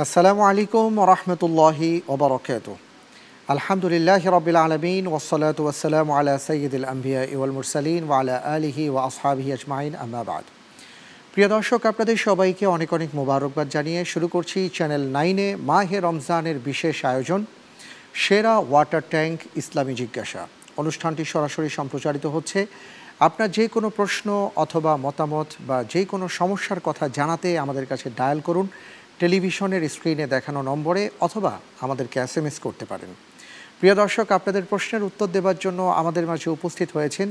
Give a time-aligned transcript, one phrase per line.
[0.00, 2.66] আসসালামু আলাইকুম রহমতুল্লাহি ওবরকাত
[3.54, 9.92] আলহামদুলিল্লাহ রবিল আলমিন ওসলাত ওসালাম আলা সঈদুল আম্বিয়া ইউল মুরসালিন ওয়ালা আলিহি ও আসহাবিহি আজমাইন
[10.02, 10.44] আহমাবাদ
[11.32, 16.96] প্রিয় দর্শক, আপনাদের সবাইকে অনেক অনেক মোবারকবাদ জানিয়ে শুরু করছি চ্যানেল নাইনে মাহে রমজানের বিশেষ
[17.10, 17.40] আয়োজন,
[18.22, 20.42] সেরা ওয়াটার ট্যাঙ্ক ইসলামী জিজ্ঞাসা।
[20.82, 22.60] অনুষ্ঠানটি সরাসরি সম্প্রচারিত হচ্ছে।
[23.26, 24.28] আপনার যে কোনো প্রশ্ন
[24.64, 28.68] অথবা মতামত বা যে কোনো সমস্যার কথা জানাতে আমাদের কাছে ডায়াল করুন।
[29.20, 31.52] টেলিভিশনের স্ক্রিনে দেখানো নম্বরে অথবা
[31.84, 33.10] আমাদেরকে এস এম এস করতে পারেন।
[33.78, 37.28] প্রিয় দর্শক আপনাদের প্রশ্নের উত্তর দেওয়ার জন্য আমাদের মাঝে উপস্থিত হয়েছেন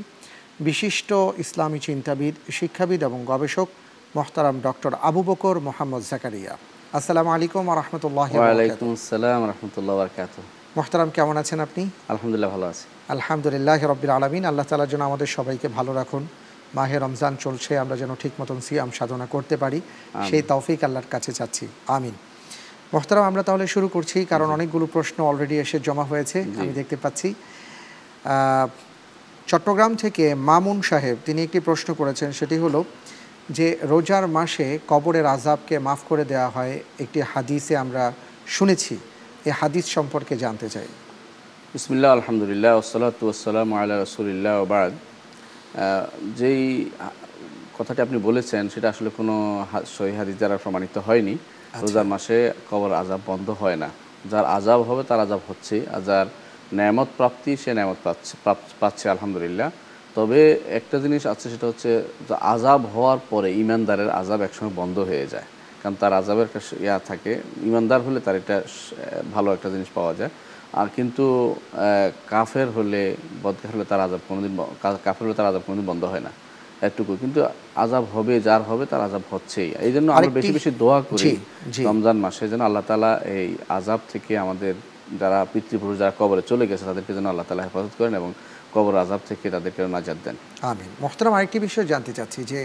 [0.67, 1.09] বিশিষ্ট
[1.43, 3.67] ইসলামী চিন্তাবিদ শিক্ষাবিদ এবং গবেষক
[4.17, 6.53] মোহতারাম ডক্টর আবু বকর মোহাম্মদ জাকারিয়া।
[6.99, 8.29] আসসালামু আলাইকুম রহমতুল্লাহ
[8.93, 10.33] আসসালাম রহমতুল্লাহ বরকাত
[10.77, 11.83] মোহতারাম কেমন আছেন আপনি?
[12.13, 16.23] আলহামদুলিল্লাহ ভালো আছি। আলহামদুলিল্লাহ রব্বিল আলমিন। আল্লাহ তালার জন্য আমাদের সবাইকে ভালো রাখুন।
[16.75, 19.81] মাহে রমজান চলছে আমরা যেন ঠিক মতন সিয়াম সাধনা করতে পারি।
[20.29, 22.11] সেই তৌফিক আল্লাহর কাছে চাচ্ছি। আমিন।
[22.93, 27.33] মোহতারাম আমরা তাহলে শুরু করছি কারণ অনেকগুলো প্রশ্ন অলরেডি এসে জমা হয়েছে আমি দেখতে পাচ্ছি।
[28.25, 28.67] আহ,
[29.47, 32.83] চট্টগ্রাম থেকে মামুন সাহেব তিনি একটি প্রশ্ন করেছেন সেটি হলো
[33.49, 38.13] যে রোজার মাসে কবরের আজাবকে মাফ করে দেওয়া হয় একটি হাদিসে আমরা
[38.47, 38.97] শুনেছি।
[39.45, 40.87] এই হাদিস সম্পর্কে জানতে চাই।
[41.73, 44.91] বিসমিল্লাহ আলহামদুলিল্লাহ ওসলাত ওসালাম আল্লাহ রসুলিল্লাহ ওবাদ
[46.39, 46.61] যেই
[47.77, 49.35] কথাটি আপনি বলেছেন সেটা আসলে কোনো
[49.95, 51.35] সহি হাদিস দ্বারা প্রমাণিত হয়নি।
[51.81, 52.37] রোজার মাসে
[52.71, 53.89] কবর আজাব বন্ধ হয় না।
[54.31, 56.27] যার আজাব হবে তার আজাব হচ্ছে। আর যার
[56.73, 58.33] ন্যামত প্রাপ্তি সে ন্যামত পাচ্ছে
[58.79, 59.69] পাচ্ছে আলহামদুলিল্লাহ।
[60.15, 60.39] তবে
[60.79, 61.89] একটা জিনিস আছে সেটা হচ্ছে
[62.53, 65.47] আজাব হওয়ার পরে ইমানদারের আজাব একসময় বন্ধ হয়ে যায়।
[65.81, 67.31] কারণ তার আজাবের একটা ইয়া থাকে।
[67.69, 68.57] ইমানদার হলে তার এটা
[69.33, 70.29] ভালো একটা জিনিস পাওয়া যায়।
[70.79, 71.25] আর কিন্তু
[72.33, 73.01] কাফের হলে
[73.43, 74.51] বদকার হলে তার আজাব কোনোদিন
[75.05, 76.31] কাফের হলে তার আজাব কোনোদিন বন্ধ হয় না।
[76.87, 77.39] এটুকু কিন্তু
[77.83, 81.31] আজাব হবে যার হবে তার আজাব হচ্ছেই। এই জন্য আমরা বেশি বেশি দোয়া করি।
[81.89, 84.73] রমজান মাসে যেন আল্লাহ তালা এই আজাব থেকে আমাদের
[85.21, 88.29] যারা পিতৃপুরুষ যারা কবরে চলে গেছে তাদেরকে যেন আল্লাহ তালা হেফাজত করেন এবং
[88.75, 90.35] কবর আজাব থেকে তাদেরকে নাজাত দেন।
[90.71, 92.59] আমিন। মোহতারাম আরেকটি বিষয় জানতে চাচ্ছি যে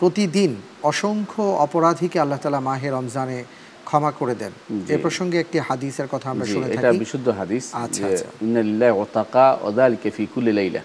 [0.00, 0.50] প্রতিদিন
[0.90, 3.38] অসংখ্য অপরাধীকে আল্লাহ তালা মাহে রমজানে
[3.88, 4.52] ক্ষমা করে দেন।
[4.94, 9.06] এ প্রসঙ্গে একটি হাদিসের কথা আমরা শুনে এটা বিশুদ্ধ হাদিস আচ্ছা, যে আচ্ছা। ইন্নালিল্লাহি ওয়া
[9.18, 10.82] তাকা ওয়াদালিকা ফি কুল্লি লাইলা।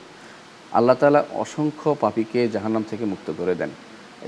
[0.77, 3.71] আল্লাহ তাআলা অসংখ্য পাপীকে জাহান্নাম থেকে মুক্ত করে দেন।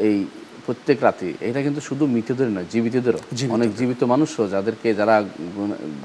[0.07, 0.17] এই
[0.65, 3.21] প্রত্যেক রাতে। এটা কিন্তু শুধু মৃতদের নয় জীবিতদেরও।
[3.55, 5.15] অনেক জীবিত মানুষও যাদেরকে যারা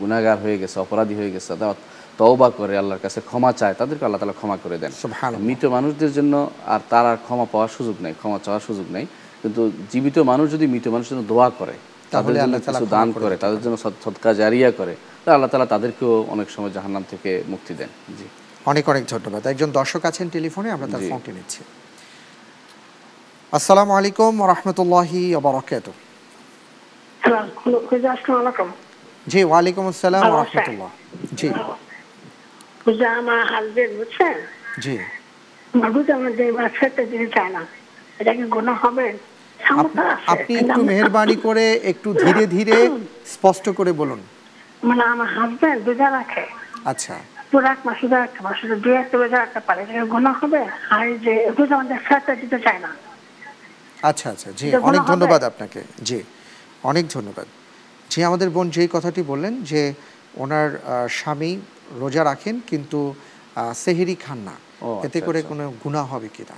[0.00, 1.74] গুনাহগার হয়ে গেছে অপরাধী হয়ে গেছে তারা
[2.20, 4.92] তওবা করে আল্লাহর কাছে ক্ষমা চায় তাদেরকে আল্লাহ তাআলা ক্ষমা করে দেন।
[5.48, 6.34] মৃত মানুষদের জন্য
[6.72, 9.06] আর তার আর ক্ষমা পাওয়ার সুযোগ নেই ক্ষমা চাওয়ার সুযোগ নেই।
[9.42, 11.76] কিন্তু জীবিত মানুষ যদি মৃত মানুষের জন্য দোয়া করে
[12.10, 16.26] তাদের জন্য আল্লাহ কিছু দান করে তাদের জন্য সৎ- সৎকার জারিয়া করে আল্লাহ তালা তাদেরকেও
[16.28, 17.88] অনেক সময় জাহান্নাম থেকে মুক্তি দেন।
[18.18, 18.24] জি।
[18.64, 21.64] অনেক অনেক ধন্যবাদ। একজন দর্শক আছেন টেলিফোনে আমরা তার ফোনটি নিচ্ছি।
[23.52, 25.90] আসসালামু আলাইকুম রহমতুল্লাহি বরকাত
[27.20, 28.70] হ্যালো খুঁজে আসসালাম আলাইকুম।
[29.26, 30.26] জি ওয়ালাইকুম আসসালাম?
[30.26, 30.88] রহমতুল্লাহ।
[31.36, 31.48] জি।
[33.06, 34.34] আমার হাজবেন্ড বুঝছেন?
[34.82, 34.98] জি।
[35.74, 36.04] আমার
[36.36, 36.52] যে
[37.06, 37.66] দিতে চায় না
[38.18, 39.18] এটা কি গুণ হবে?
[40.26, 42.90] আপনি একটু মেহেরবানি করে একটু ধীরে ধীরে
[43.26, 44.20] স্পষ্ট করে বলুন।
[44.84, 46.46] মানে আমার হাজবেন্ড রোজা রাখে।
[46.84, 47.14] আচ্ছা।
[47.50, 49.82] পুরো এক মাস রোজা রাখতে পারে দুই একটা রোজা রাখতে পারে
[50.42, 50.66] হবে?
[50.90, 51.98] আর যে রোজা আমাদের
[52.34, 52.88] দিতে চায় না।
[54.02, 56.22] আচ্ছা আচ্ছা জি অনেক ধন্যবাদ আপনাকে। জি
[56.82, 57.46] অনেক ধন্যবাদ।
[58.10, 59.94] জি আমাদের বোন যেই কথাটি বললেন যে
[60.34, 61.60] ওনার আহ, স্বামী
[62.00, 63.14] রোজা রাখেন কিন্তু
[63.74, 64.52] সেহেরি খান না।
[64.98, 66.54] এতে আচ্ছা, করে কোনো গুণা হবে কিনা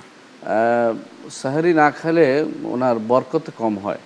[1.41, 2.27] সাহারি না খেলে
[2.75, 4.01] ওনার বরকত কম হয়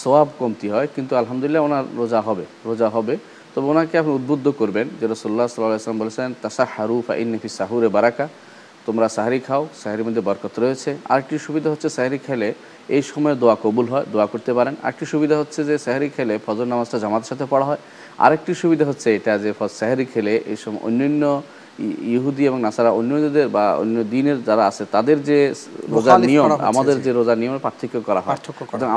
[0.00, 3.14] সোয়াব কমতি হয়, কিন্তু আলহামদুলিল্লাহ ওনার রোজা হবে রোজা হবে।
[3.52, 8.26] তবে ওনাকে আপনি উদ্বুদ্ধ করবেন যে সাল্লাহ আসলাম বলেছেন তাসা হারু ফা ইন্নফি সাহুরে বারাকা।
[8.86, 12.48] তোমরা সাহারি খাও, সাহারির মধ্যে বরকত রয়েছে। আরেকটি সুবিধা হচ্ছে সাহারি খেলে
[12.96, 16.66] এই সময় দোয়া কবুল হয়, দোয়া করতে পারেন। আরেকটি সুবিধা হচ্ছে যে সাহারি খেলে ফজর
[16.72, 17.80] নামাজটা জামাতের সাথে পড়া হয়।
[18.24, 19.50] আরেকটি সুবিধা হচ্ছে এটা যে
[19.80, 21.22] সাহারি খেলে এই সময় অন্যান্য
[22.14, 25.38] ইহুদি এবং নাসারা অন্যদের বা অন্য দিনের যারা আছে তাদের যে
[25.94, 28.38] রোজার নিয়ম আমাদের যে রোজার নিয়মের পার্থক্য করা হয়।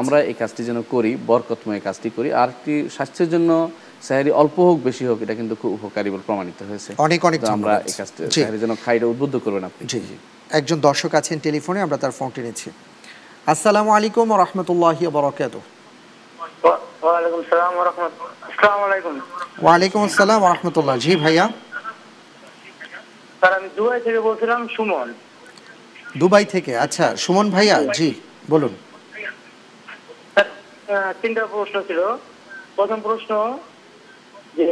[0.02, 3.52] আমরা এই কাজটি যেন করি বরকতময় কাজটি করি। আর একটি স্বাস্থ্যের জন্য
[4.42, 7.94] অল্প হোক বেশি হোক এটা কিন্তু খুব উপকারী বলে প্রমাণিত হয়েছে। অনেক অনেক আমরা এই
[8.00, 10.00] কাজটি জি। যেন খাই এটা উদ্বুদ্ধ করবেন আপনি। জি
[10.60, 12.70] একজন দর্শক আছেন টেলিফোনে আমরা তার ফোনটি নিচ্ছি।
[13.54, 15.56] আসসালামু আলাইকুম রহমতুল্লাহি বরকাত
[17.04, 19.14] ওয়ালাইকুম সালাম রহমতুল্লাহ। আসসালামু আলাইকুম।
[19.64, 21.46] ওয়ালাইকুম আসসালাম রহমতুল্লাহ। জি ভাইয়া।
[23.40, 25.08] স্যার আমি দুবাই থেকে বলছিলাম সুমন।
[26.18, 26.72] দুবাই থেকে?
[26.86, 28.10] আচ্ছা সুমন ভাইয়া জি
[28.50, 28.74] বলুন।
[31.22, 32.00] তিনটা প্রশ্ন ছিল।
[32.78, 33.32] প্রথম প্রশ্ন
[34.58, 34.68] যে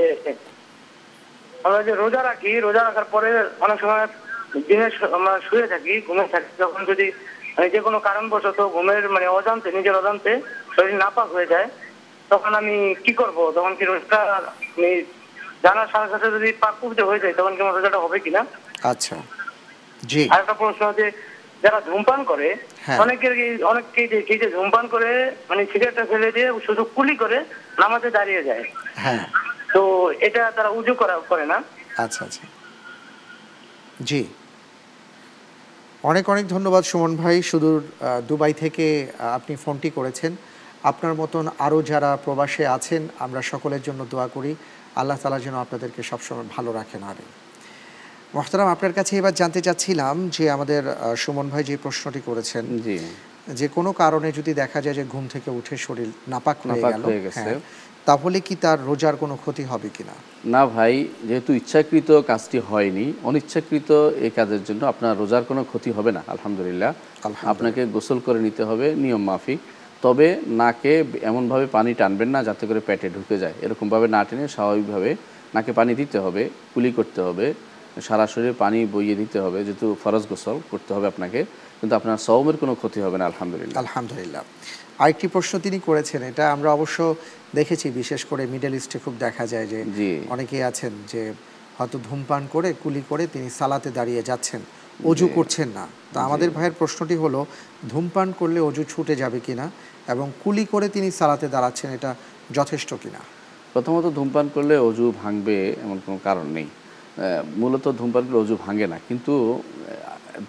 [1.66, 3.30] আমরা যে রোজা রাখি রোজা রাখার পরে
[3.66, 4.06] অনেক সময়
[4.68, 4.88] দিনে
[5.18, 7.06] আমরা শুয়ে থাকি ঘুমে থাকি যখন যদি
[7.56, 10.32] মানে যে কোনো কারণবশত ঘুমের মানে অজান্তে নিজের অজান্তে
[10.76, 11.68] শরীর নাপাক হয়ে যায়
[12.32, 13.38] তখন আমি কি করব?
[13.58, 14.92] তখন কি রোজটা আমি
[15.64, 16.50] জানার সাথে সাথে যদি
[17.04, 17.54] হয়ে যায় তখন
[17.96, 18.46] হবে কিনা?
[18.84, 19.16] আচ্ছা।
[20.04, 21.12] জি। প্রশ্ন হচ্ছে
[21.64, 26.84] যারা ধূমপান করে হ্যাঁ। অনেকের অনেককেই দেখি যে ধূমপান করে মানে সিগারেটটা ফেলে দিয়ে শুধু
[26.96, 27.46] কুলি করে
[27.80, 28.64] নামাজে দাঁড়িয়ে যায়।
[28.96, 29.28] হ্যাঁ।
[29.74, 31.64] তো এটা তারা উজু করা করে না?
[31.98, 32.46] আচ্ছা আচ্ছা।
[34.02, 34.26] জি।
[36.04, 37.82] অনেক অনেক ধন্যবাদ সুমন ভাই। সুদূর
[38.28, 40.36] দুবাই থেকে আপনি ফোনটি করেছেন।
[40.84, 44.56] আপনার মতন আরও যারা প্রবাসে আছেন আমরা সকলের জন্য দোয়া করি।
[44.96, 47.26] আল্লাহ তালা যেন আপনাদেরকে সবসময় ভালো রাখেন আরে
[48.36, 50.82] মোহতারাম আপনার কাছে এবার জানতে চাচ্ছিলাম যে আমাদের
[51.16, 52.64] সুমন ভাই যে প্রশ্নটি করেছেন
[53.60, 57.22] যে কোনো কারণে যদি দেখা যায় যে ঘুম থেকে উঠে শরীর নাপাক হয়ে গেল হয়ে
[58.08, 60.16] তাহলে কি তার রোজার কোনো ক্ষতি হবে কিনা?
[60.46, 60.94] না ভাই
[61.24, 63.90] যেহেতু ইচ্ছাকৃত কাজটি হয়নি অনিচ্ছাকৃত
[64.26, 66.92] এই কাজের জন্য আপনার রোজার কোনো ক্ষতি হবে না আলহামদুলিল্লাহ।
[67.52, 69.60] আপনাকে গোসল করে নিতে হবে নিয়ম মাফিক।
[70.04, 70.28] তবে
[70.62, 70.94] নাকে
[71.30, 75.10] এমনভাবে পানি টানবেন না যাতে করে পেটে ঢুকে যায়। এরকমভাবে না টেনে স্বাভাবিকভাবে
[75.56, 77.46] নাকে পানি দিতে হবে কুলি করতে হবে
[78.08, 81.40] সারা শরীরে পানি বইয়ে দিতে হবে যেহেতু ফরজ গোসল করতে হবে আপনাকে
[81.80, 84.44] কিন্তু আপনার সৌমের কোনো ক্ষতি হবে না আলহামদুলিল্লাহ। আলহামদুলিল্লাহ।
[85.02, 87.00] আরেকটি প্রশ্ন তিনি করেছেন এটা আমরা অবশ্য
[87.56, 89.80] দেখেছি বিশেষ করে মিডল ইস্টে খুব দেখা যায় যে।
[90.34, 91.22] অনেকেই আছেন যে
[91.78, 94.62] হয়তো ধূমপান করে কুলি করে তিনি সালাতে দাঁড়িয়ে যাচ্ছেন
[95.10, 97.40] অজু করছেন না। তা আমাদের ভাইয়ের প্রশ্নটি হলো
[97.92, 99.66] ধূমপান করলে অজু ছুটে যাবে কিনা?
[100.14, 102.12] এবং কুলি করে তিনি সালাতে দাঁড়াচ্ছেন, এটা
[102.58, 103.22] যথেষ্ট কিনা?
[103.74, 106.68] প্রথমত ধূমপান করলে অজু ভাঙবে এমন কোনো কারণ নেই।
[107.62, 109.34] মূলত ধূমপান করলে অজু ভাঙে না, কিন্তু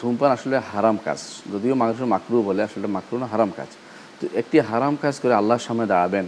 [0.00, 1.20] ধূমপান আসলে হারাম কাজ।
[1.52, 3.70] যদিও মানুষ মাকরু বলে, আসলে মাকরু না, হারাম কাজ।
[4.18, 6.26] তো একটি হারাম কাজ করে আল্লাহর সামনে দাঁড়াবেন।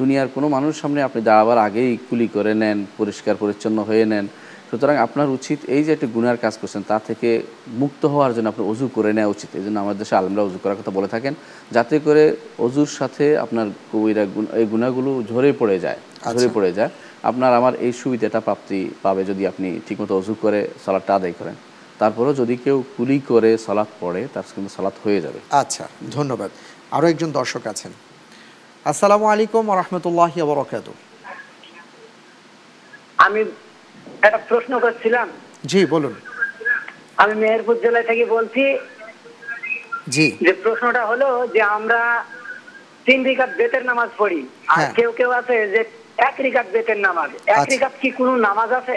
[0.00, 4.26] দুনিয়ার কোনো মানুষের সামনে আপনি দাঁড়াবার আগেই কুলি করে নেন, পরিষ্কার, পরিচ্ছন্ন হয়ে নেন
[4.74, 7.28] সুতরাং আপনার উচিত এই যে একটি গুনার কাজ করছেন তা থেকে
[7.82, 10.78] মুক্ত হওয়ার জন্য আপনার অজু করে নেওয়া উচিত। এই জন্য আমাদের দেশে আলমরা অজু করার
[10.80, 11.34] কথা বলে থাকেন
[11.76, 12.24] যাতে করে
[12.66, 14.22] অজুর সাথে আপনার কবিরা
[14.60, 15.98] এই গুণাগুলো ঝরে পড়ে যায়
[16.34, 16.90] ঝরে পড়ে যায়।
[17.30, 21.56] আপনার আমার এই সুবিধাটা প্রাপ্তি পাবে যদি আপনি ঠিকমতো অজু করে সালাদটা আদায় করেন।
[22.00, 25.84] তারপরেও যদি কেউ কুলি করে সালাদ পড়ে তার কিন্তু সালাদ হয়ে যাবে। আচ্ছা
[26.16, 26.50] ধন্যবাদ।
[26.96, 27.92] আরও একজন দর্শক আছেন।
[28.90, 30.88] আসসালামু আলাইকুম রহমতুল্লাহি বরকাত
[33.26, 33.40] আমি
[34.24, 35.28] একটা প্রশ্ন করছিলাম।
[35.64, 36.14] জি বলুন।
[37.16, 38.64] আমি মেহেরপুর জেলা থেকে বলছি
[40.08, 42.00] জি। যে প্রশ্নটা হলো যে আমরা
[43.06, 45.80] তিন রিকাত বেতের নামাজ পড়ি আর হ্যাঁ। কেউ কেউ আছে যে
[46.18, 48.96] এক রিকাত বেতের নামাজ। এক আচ্ছা। রিকাত কি কোনো নামাজ আছে?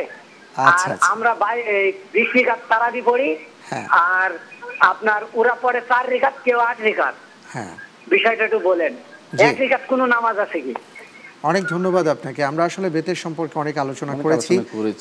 [0.56, 1.32] আচ্ছা, আর আচ্ছা। আমরা
[2.14, 3.30] বিশ রিকাত তারাবি পড়ি
[3.70, 4.30] হ্যাঁ। আর
[4.80, 7.16] আপনার ওরা পড়ে চার রিকাত কেউ আট রিকাত।
[7.54, 7.74] হ্যাঁ।
[8.08, 8.94] বিষয়টা একটু বলেন।
[9.40, 10.74] এক রিকাত কোনো নামাজ আছে কি?
[11.50, 14.54] অনেক ধন্যবাদ আপনাকে। আমরা আসলে বেতের সম্পর্কে অনেক আলোচনা করেছি।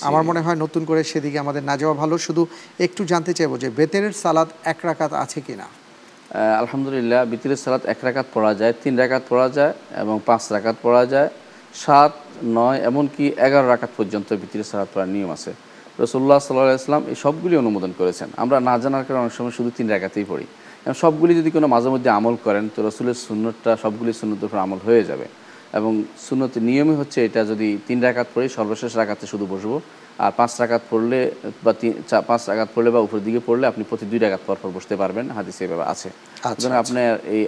[0.08, 2.42] আমার মনে হয় নতুন করে সেদিকে আমাদের না যাওয়া ভালো। শুধু
[2.86, 5.66] একটু জানতে চাইব যে বেতের সালাদ এক রাকাত আছে কিনা?
[6.62, 9.72] আলহামদুলিল্লাহ বিতিরের সালাত এক রাকাত পড়া যায় তিন রাকাত পড়া যায়
[10.02, 11.28] এবং পাঁচ রাকাত পড়া যায়।
[11.84, 12.12] সাত
[12.58, 15.50] নয় এমনকি এগারো রাকাত পর্যন্ত বিতিরের সালাত পড়ার নিয়ম আছে।
[16.02, 19.86] রসুল্লাহ সাল্লাহ ইসলাম এই সবগুলি অনুমোদন করেছেন। আমরা না জানার কারণে অনেক সময় শুধু তিন
[19.94, 20.46] রাকাতেই পড়ি।
[20.84, 24.80] এবং সবগুলি যদি কোনো মাঝে মধ্যে আমল করেন তো রসুলের সুন্নতটা সবগুলি সুন্নতের উপর আমল
[24.88, 25.26] হয়ে যাবে।
[25.78, 25.92] এবং
[26.26, 29.76] সুন্নতের নিয়মই হচ্ছে এটা যদি তিন রাকাত পড়ি সর্বশেষ রাকাতে শুধু বসবো।
[30.24, 31.20] আর পাঁচ রাকাত পড়লে
[31.64, 31.92] বা তিন
[32.30, 35.24] পাঁচ রাকাত পড়লে বা উপরের দিকে পড়লে আপনি প্রতি দুই রাকাত পর পর বসতে পারবেন
[35.36, 37.42] হাদিসে এভাবে আছে। আচ্ছা, সুতরাং আপনার এই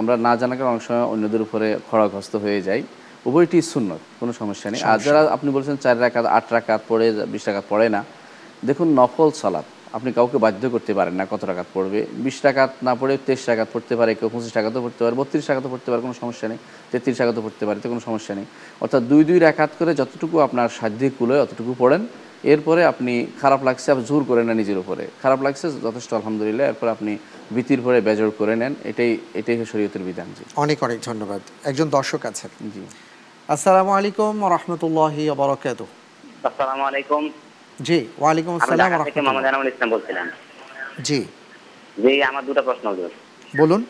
[0.00, 2.80] আমরা না জানার কারণে অনেক সময় অন্যদের উপরে খড়াগ্রস্ত হয়ে যাই।
[3.28, 7.42] উভয়টি সুন্নত কোনো সমস্যা নেই। আর যারা আপনি বলছেন চার রাকাত আট রাকাত পড়ে বিশ
[7.48, 8.00] রাকাত পড়ে না
[8.68, 12.92] দেখুন নফল সালাত। আপনি কাউকে বাধ্য করতে পারেন না কত টাকাত পড়বে বিশ টাকাত না
[13.00, 16.14] পড়ে তেইশ টাকাত পড়তে পারে কেউ পঁচিশ টাকাতেও পড়তে পারে বত্রিশ টাকাতেও পড়তে পারে কোনো
[16.22, 16.58] সমস্যা নেই।
[16.90, 18.46] তেত্রিশ টাকাতেও পড়তে পারে তো কোনো সমস্যা নেই।
[18.82, 22.02] অর্থাৎ দুই দুই রাকাত করে যতটুকু আপনার সাধ্যে কুলোয় অতটুকু পড়েন।
[22.52, 26.86] এরপরে আপনি খারাপ লাগছে আপনি জোর করে নেন নিজের উপরে। খারাপ লাগছে যথেষ্ট আলহামদুলিল্লাহ। এরপর
[26.96, 27.12] আপনি
[27.54, 29.10] ভীতির পরে বেজর করে নেন। এটাই
[29.40, 32.82] এটাই শরীয়তের বিধান জি। অনেক অনেক ধন্যবাদ। একজন দর্শক আছেন। জি।
[33.48, 35.22] আসসালামু আলাইকুম রহমতুল্লাহি
[36.48, 37.22] আসসালামু আলাইকুম।
[37.78, 40.26] জি ওয়ালাইকুম আসসালাম থেকে মোহাম্মদ ইসলাম বলছিলাম।
[41.02, 41.26] জি।
[41.96, 43.08] যে আমার দুটো প্রশ্ন হলো।
[43.56, 43.84] বলুন।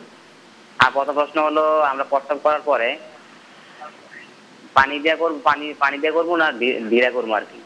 [0.79, 2.97] আর প্রথম প্রশ্ন হলো আমরা প্রস্তাব করার পরে
[4.75, 6.47] পানি দিয়ে করব পানি পানি দিয়ে করব না
[7.11, 7.59] করব আর কি?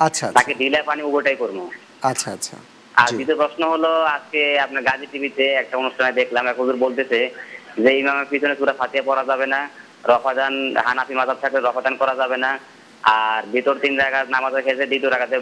[0.00, 1.58] আচ্ছা আচ্ছা। তাকে পানি উভয়টাই করব।
[2.02, 2.56] আচ্ছা আচ্ছা।
[2.94, 7.30] আর দ্বিতীয় প্রশ্ন হলো আজকে আপনার গাজী টিভিতে একটা অনুষ্ঠানে দেখলাম এক হুজুর বলতেছে
[7.78, 9.70] যে ইমামের পিছনে সুরা ফাতিহা পড়া যাবে না
[10.04, 12.58] রফাদান হানাফি মাজাব থাকলে রফাদান করা যাবে না
[13.06, 15.40] আর ভিতর তিন জায়গা নামাজের ক্ষেত্রে দ্বিতীয় রাখাতে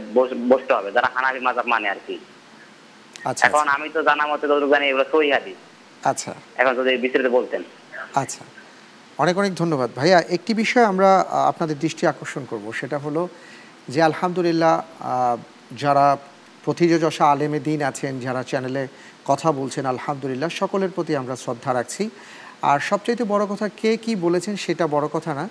[0.49, 2.19] বসতে হবে। যারা হানাফি মাজাব মানে আর কি।
[3.27, 5.57] আচ্ছা এখন আমি তো জানা মতে যতটুকু জানি এগুলো সহি হাদিস।
[6.03, 7.63] আচ্ছা। এখন যদি বিস্তারিত বলতেন।
[8.15, 8.45] আচ্ছা।
[9.19, 13.29] অনেক অনেক ধন্যবাদ। ভাইয়া একটি বিষয় আমরা আপনাদের দৃষ্টি আকর্ষণ করব। সেটা হলো
[13.89, 15.37] যে আলহামদুলিল্লাহ আহ,
[15.77, 16.17] যারা
[16.65, 18.89] প্রতিযোজসা আলেমে দিন আছেন যারা চ্যানেলে
[19.25, 22.11] কথা বলছেন আলহামদুলিল্লাহ সকলের প্রতি আমরা শ্রদ্ধা রাখছি।
[22.63, 25.49] আর সবচাইতে বড় কথা কে কি বলেছেন সেটা বড় কথা না।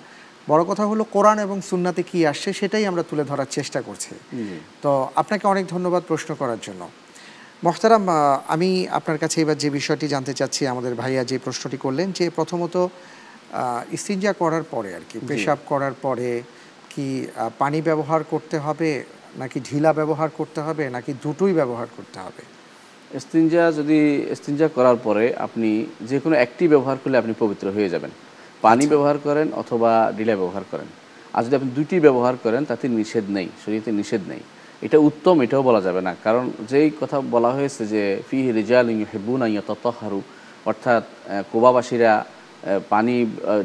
[0.50, 4.12] বড় কথা হলো কোরআন এবং সুন্নাতে কি আসছে সেটাই আমরা তুলে ধরার চেষ্টা করছি।
[4.82, 6.82] তো আপনাকে অনেক ধন্যবাদ প্রশ্ন করার জন্য।
[7.64, 8.04] মোহতারাম
[8.54, 12.76] আমি আপনার কাছে এবার যে বিষয়টি জানতে চাচ্ছি আমাদের ভাইয়া যে প্রশ্নটি করলেন যে প্রথমত
[13.96, 16.30] ইস্তিনজা করার পরে আর কি পেশাব করার পরে
[16.92, 17.06] কি
[17.62, 18.90] পানি ব্যবহার করতে হবে
[19.42, 22.42] নাকি ঢিলা ব্যবহার করতে হবে নাকি দুটোই ব্যবহার করতে হবে?
[23.18, 23.98] ইস্তিনজা যদি
[24.34, 25.70] ইস্তিনজা করার পরে আপনি
[26.10, 28.12] যে কোনো একটি ব্যবহার করলে আপনি পবিত্র হয়ে যাবেন।
[28.66, 30.88] পানি ব্যবহার করেন অথবা ডিলা ব্যবহার করেন।
[31.34, 34.42] আর যদি আপনি দুইটি ব্যবহার করেন, তাতে নিষেধ নেই শরীরতে নিষেধ নেই।
[34.86, 39.42] এটা উত্তম, এটাও বলা যাবে না। কারণ যেই কথা বলা হয়েছে যে ফি রিজাল হেবুন
[39.68, 40.20] ততহারু
[40.70, 41.04] অর্থাৎ
[41.52, 42.12] কোবাবাসীরা
[42.92, 43.14] পানি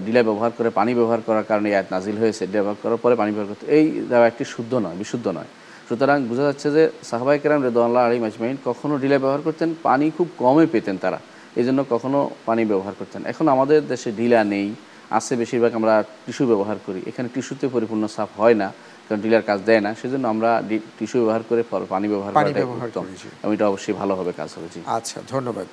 [0.05, 3.31] ডিলা ব্যবহার করে পানি ব্যবহার করার কারণে আয়াত নাজিল হয়েছে ডিলা ব্যবহার করার পরে পানি
[3.35, 3.85] ব্যবহার করতে এই
[4.31, 5.49] একটি শুদ্ধ নয়, বিশুদ্ধ নয়।
[5.87, 10.27] সুতরাং বোঝা যাচ্ছে যে সাহাবাই কেরাম রেদুল্লাহ আলী মাজমাইন কখনও ডিলা ব্যবহার করতেন, পানি খুব
[10.41, 11.19] কমে পেতেন তারা।
[11.59, 14.67] এই জন্য কখনো পানি ব্যবহার করতেন এখন আমাদের দেশে ডিলা নেই
[15.17, 15.93] আছে বেশিরভাগ আমরা
[16.25, 18.67] টিস্যু ব্যবহার করি। এখানে টিস্যুতে পরিপূর্ণ সাফ হয় না
[19.05, 20.49] কারণ ডিলার কাজ দেয় না সেজন্য আমরা
[20.97, 21.61] টিস্যু ব্যবহার করে
[21.93, 22.49] পানি ব্যবহার পানি
[22.87, 25.69] উত্তম। করি, এবং এটা অবশ্যই ভালো হবে কাজ হবে জি। আচ্ছা ধন্যবাদ।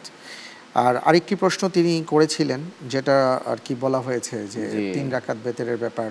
[0.85, 2.61] আর আরেকটি প্রশ্ন তিনি করেছিলেন
[2.93, 3.16] যেটা
[3.52, 4.62] আর কি বলা হয়েছে যে
[4.95, 6.11] তিন রাকাত বেতেরের ব্যাপার।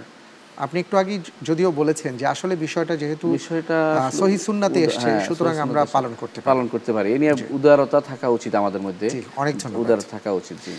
[0.66, 1.14] আপনি একটু আগে
[1.50, 3.78] যদিও বলেছেন যে আসলে বিষয়টা যেহেতু বিষয়টা
[4.22, 8.28] সহি সুন্নাতে এসছে হ্যাঁ, সুতরাং আমরা পালন করতে পালন করতে পারি। এ নিয়ে উদারতা থাকা
[8.38, 9.08] উচিত আমাদের মধ্যে।
[9.42, 10.76] অনেক। উদার থাকা উচিত জি।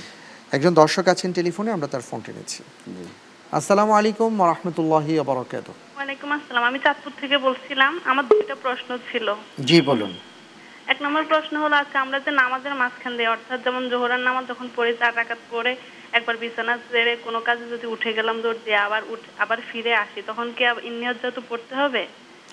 [0.52, 2.62] একজন দর্শক আছেন টেলিফোনে আমরা তার ফোনটি নিচ্ছি।
[3.52, 9.34] আসসালামু আলাইকুম রহমতুল্লাহি আবরকাত ওয়ালাইকুম আসসালাম। আমি চাঁদপুর থেকে বলছিলাম আমার দুইটা প্রশ্ন ছিল।
[9.64, 10.18] জি বলুন।
[10.86, 14.68] এক নম্বর প্রশ্ন হলো আজকে আমরা যে নামাজের মাঝখান দিয়ে অর্থাৎ যেমন জোহরার নামাজ যখন
[14.76, 15.76] পড়ি চার রাকাত পড়ে
[16.12, 20.22] একবার বিছানা ছেড়ে কোনো কাজে যদি উঠে গেলাম দৌড় দিয়ে আবার উঠ- আবার ফিরে আসি
[20.26, 22.06] তখন কি ইন্নিয়ত যেহেতু পড়তে হবে?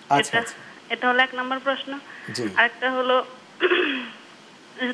[0.09, 1.99] আচ্ছা, এটা আচ্ছা। এটা হলো এক নম্বর প্রশ্ন।
[2.33, 3.25] জি। আরেকটা হলো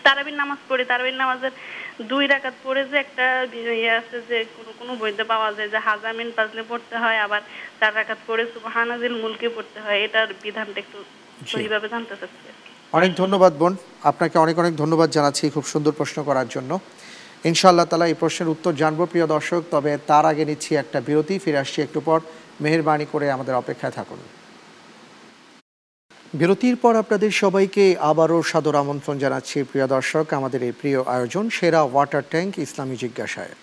[0.05, 1.53] তারাবির নামাজ পড়ি তারাবির নামাজের
[2.11, 3.25] দুই রাকাত পড়ে যে একটা
[3.79, 7.41] ইয়ে আছে যে কোনো কোনো বইতে পাওয়া যায় যে হাজামিন পাজলে পড়তে হয় আবার
[7.79, 10.97] চার রাকাত পড়ে সুবহানাজিল মুলকে পড়তে হয় এটার বিধানটা একটু
[11.51, 12.47] সহিভাবে জানতে চাচ্ছি
[12.97, 13.73] অনেক ধন্যবাদ বোন
[14.09, 16.71] আপনাকে অনেক অনেক ধন্যবাদ জানাচ্ছি খুব সুন্দর প্রশ্ন করার জন্য।
[17.49, 21.61] ইনশাআল্লাহ তালা এই প্রশ্নের উত্তর জানব প্রিয় দর্শক তবে তার আগে নিচ্ছি একটা বিরতি ফিরে
[21.63, 22.19] আসছি একটু পর।
[22.63, 24.19] মেহেরবানি করে আমাদের অপেক্ষায় থাকুন।
[26.33, 31.81] বিরতির পর আপনাদের সবাইকে আবারও সাদর আমন্ত্রণ জানাচ্ছি প্রিয় দর্শক। আমাদের এই প্রিয় আয়োজন সেরা
[31.83, 33.53] ওয়াটার ট্যাঙ্ক ইসলামী জিজ্ঞাসায়।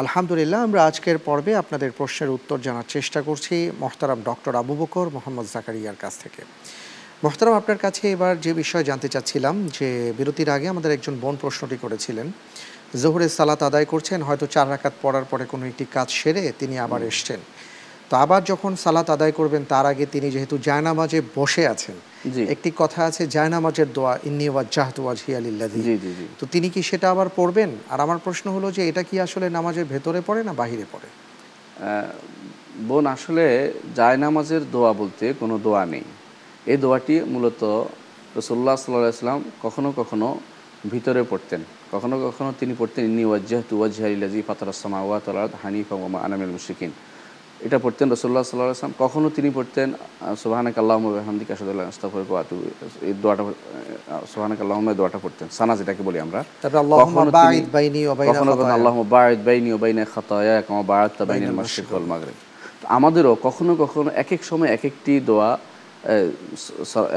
[0.00, 5.46] আলহামদুলিল্লাহ আমরা আজকের পর্বে আপনাদের প্রশ্নের উত্তর জানার চেষ্টা করছি মোহতারাম ডক্টর আবু বকর মোহাম্মদ
[5.54, 6.42] জাকারিয়ার কাছ থেকে।
[7.24, 9.88] মোহতারাম আপনার কাছে এবার যে বিষয় জানতে চাচ্ছিলাম যে
[10.18, 12.26] বিরতির আগে আমাদের একজন বোন প্রশ্নটি করেছিলেন।
[13.02, 17.00] জোহরের সালাত আদায় করছেন হয়তো চার রাকাত পড়ার পরে কোনো একটি কাজ সেরে তিনি আবার
[17.10, 17.40] এসছেন।
[18.10, 21.96] তো আবার যখন সালাত আদায় করবেন তার আগে তিনি যেহেতু জায়নামাজে বসে আছেন।
[22.54, 25.00] একটি কথা আছে জায়নামাজের দোয়া ইন্নি ওয়াজ্জাহতু
[26.40, 27.70] তো তিনি কি সেটা আবার পড়বেন?
[27.92, 31.08] আর আমার প্রশ্ন হলো যে এটা কি আসলে নামাজের ভেতরে পড়ে না বাহিরে পড়ে?
[32.88, 33.44] বোন আসলে
[33.98, 36.04] জায়নামাজের দোয়া বলতে কোনো দোয়া নেই।
[36.72, 37.62] এই দোয়াটি মূলত
[38.38, 40.28] রসুল্লাহ সাল্লাহ সাল্লাম কখনো কখনো
[40.92, 41.60] ভিতরে পড়তেন।
[41.92, 45.94] কখনো কখনো তিনি পড়তেন ইন্নি ওয়াজ্জাহ তু ওয়াজহাইলাজি ফাতারাসমা ওয়া তালাদ হানিফা
[46.26, 46.92] আনামিল মুশরিকিন।
[47.66, 49.88] এটা পড়তেন রসুল্লাহ সাল্লাহ আসলাম কখনো তিনি পড়তেন
[50.42, 52.56] সোহানাক আল্লাহ হামদিক আসাদুল্লাহ আস্তাফর কোয়াতু
[53.08, 53.42] এই দোয়াটা
[54.32, 56.40] সোহানাক আল্লাহ দোয়াটা পড়তেন। সানা যেটাকে বলি আমরা।
[58.30, 58.96] কখনো কখনো আল্লাহ
[59.46, 62.16] বাইনি খাতায়া কামা
[62.96, 65.50] আমাদেরও কখনো কখনো এক এক সময় এক একটি দোয়া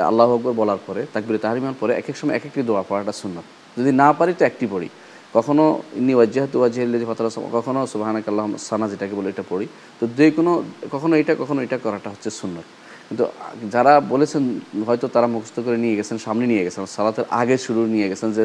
[0.10, 3.46] আল্লাহু আকবার বলার পরে তাকবীরে তাহরিমান পরে এক এক সময় এক একটি দোয়া পড়াটা সুন্নাত।
[3.78, 4.90] যদি না পারি তো একটি পড়ি।
[5.36, 5.64] কখনো
[6.00, 9.66] ইন্নি ওয়াজ্জাহতু ওয়াজহিল্লাযী ফাতারা সামা কখনো সুবহানাকা আল্লাহুম্মা সানা যেটাকে বলে এটা পড়ি।
[10.00, 10.52] তো যে কোনো
[10.94, 12.68] কখনো এটা কখনো এটা করাটা হচ্ছে সুন্নাত।
[13.08, 13.24] কিন্তু
[13.74, 14.44] যারা বলেছেন
[14.88, 18.44] হয়তো তারা মুখস্থ করে নিয়ে গেছেন সামনে নিয়ে গেছেন সালাতের আগে শুরু নিয়ে গেছেন যে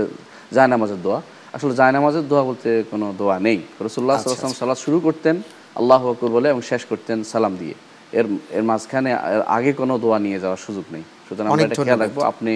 [0.56, 1.18] জায়নামাজের দোয়া।
[1.56, 5.36] আসলে জায়নামাজের দোয়া বলতে কোনো দোয়া নেই। রসুল্লাহ সাল্লাম সালাত শুরু করতেন
[5.80, 7.74] আল্লাহ আকবর বলে এবং শেষ করতেন সালাম দিয়ে।
[8.18, 8.26] এর
[8.56, 9.10] এর মাঝখানে
[9.56, 12.52] আগে কোনো দোয়া নিয়ে যাওয়ার সুযোগ নেই। সুতরাং আমরা এটা খেয়াল রাখব আপনি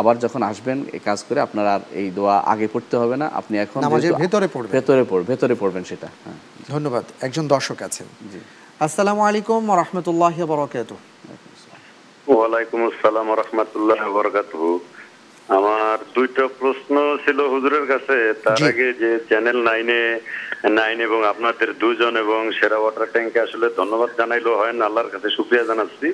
[0.00, 3.54] আবার যখন আসবেন এই কাজ করে আপনার আর এই দোয়া আগে পড়তে হবে না। আপনি
[3.64, 6.38] এখন নামাজের ভেতরে পড়বেন। ভেতরে পড় ভেতরে পড়বেন সেটা হ্যাঁ।
[6.72, 8.40] ধন্যবাদ। একজন দর্শক আছেন। জি।
[8.86, 11.00] আসসালামু আলাইকুম ওয়া রাহমাতুল্লাহি ওয়া বারাকাতুহু।
[12.26, 14.68] ওয়া আলাইকুম আসসালাম ওয়া রাহমাতুল্লাহি ওয়া বরকাতুহু।
[15.48, 20.00] আমার দুইটা প্রশ্ন ছিল হুজুরের কাছে। তার আগে যে চ্যানেল নাইনে
[20.78, 25.28] নাইন এবং আপনাদের দুজন এবং সেরা ওয়াটার ট্যাঙ্কে আসলে ধন্যবাদ জানাইলো। হয় না আল্লাহর কাছে
[25.36, 26.08] শুক্রিয়া জানাচ্ছি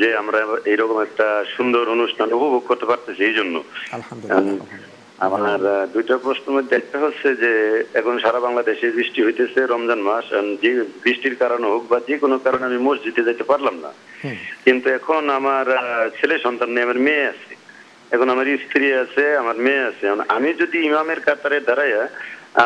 [0.00, 0.38] যে আমরা
[0.72, 1.26] এইরকম একটা
[1.56, 3.56] সুন্দর অনুষ্ঠান উপভোগ করতে পারতেছি এই জন্য।
[5.26, 5.60] আমার
[5.94, 7.52] দুইটা প্রশ্নের মধ্যে একটা হচ্ছে যে
[8.00, 10.26] এখন সারা বাংলাদেশে বৃষ্টি হইতেছে রমজান মাস
[10.62, 10.70] যে
[11.04, 13.90] বৃষ্টির কারণে হোক বা যে কোনো কারণে আমি মসজিদে যেতে পারলাম না।
[14.64, 15.66] কিন্তু এখন আমার
[16.18, 17.52] ছেলে সন্তান নেই আমার মেয়ে আছে।
[18.14, 20.04] এখন আমার স্ত্রী আছে আমার মেয়ে আছে।
[20.36, 22.02] আমি যদি ইমামের কাতারে দাঁড়াইয়া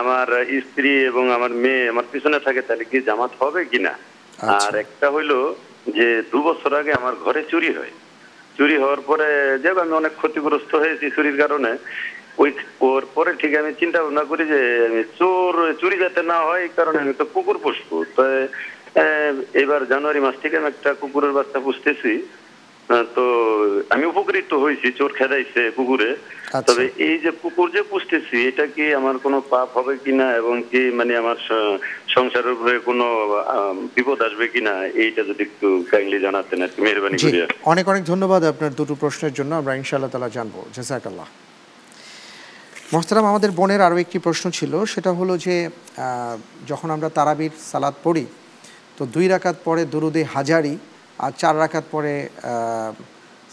[0.00, 0.28] আমার
[0.66, 5.06] স্ত্রী এবং আমার মেয়ে আমার পিছনে থাকে তাহলে কি জামাত হবে কিনা আচ্ছা। আর একটা
[5.14, 5.32] হইল
[5.96, 7.92] যে দু বছর আগে আমার ঘরে চুরি হয়।
[8.56, 9.28] চুরি হওয়ার পরে
[9.62, 11.70] যে আমি অনেক ক্ষতিগ্রস্ত হয়েছি চুরির কারণে।
[12.42, 12.50] ওই
[12.88, 16.72] ওর পরে ঠিক আমি চিন্তা ভাবনা করি যে আমি চোর চুরি যাতে না হয় এই
[16.78, 18.22] কারণে আমি তো কুকুর পুষবো। তো
[19.62, 22.12] এবার জানুয়ারি মাস থেকে আমি একটা কুকুরের বাচ্চা পুষতেছি।
[23.14, 23.24] তো
[23.90, 26.10] আমি উপকৃত হয়েছি চোর খেদাইছে কুকুরে
[26.48, 30.54] আচ্ছা। তবে এই যে কুকুর যে পুষতেছি এটা কি আমার কোনো পাপ হবে কিনা এবং
[30.70, 31.38] কি মানে আমার
[32.14, 33.06] সংসারের উপরে কোনো
[33.96, 38.42] বিপদ আসবে কিনা এইটা যদি একটু কাইন্ডলি জানাতেন আর কি মেহরবানি করিয়া। অনেক অনেক ধন্যবাদ
[38.44, 41.28] আপনার দুটো প্রশ্নের জন্য আমরা ইনশাআল্লাহ তালা জানব। জেসাকাল্লাহ
[42.92, 46.34] মোহতারাম আমাদের বোনের আরও একটি প্রশ্ন ছিল সেটা হলো যে আহ,
[46.66, 48.24] যখন আমরা তারাবির সালাদ পড়ি
[48.98, 50.74] তো দুই রাকাত পরে দুরুদে হাজারি
[51.18, 52.28] আর চার রাকাত পরে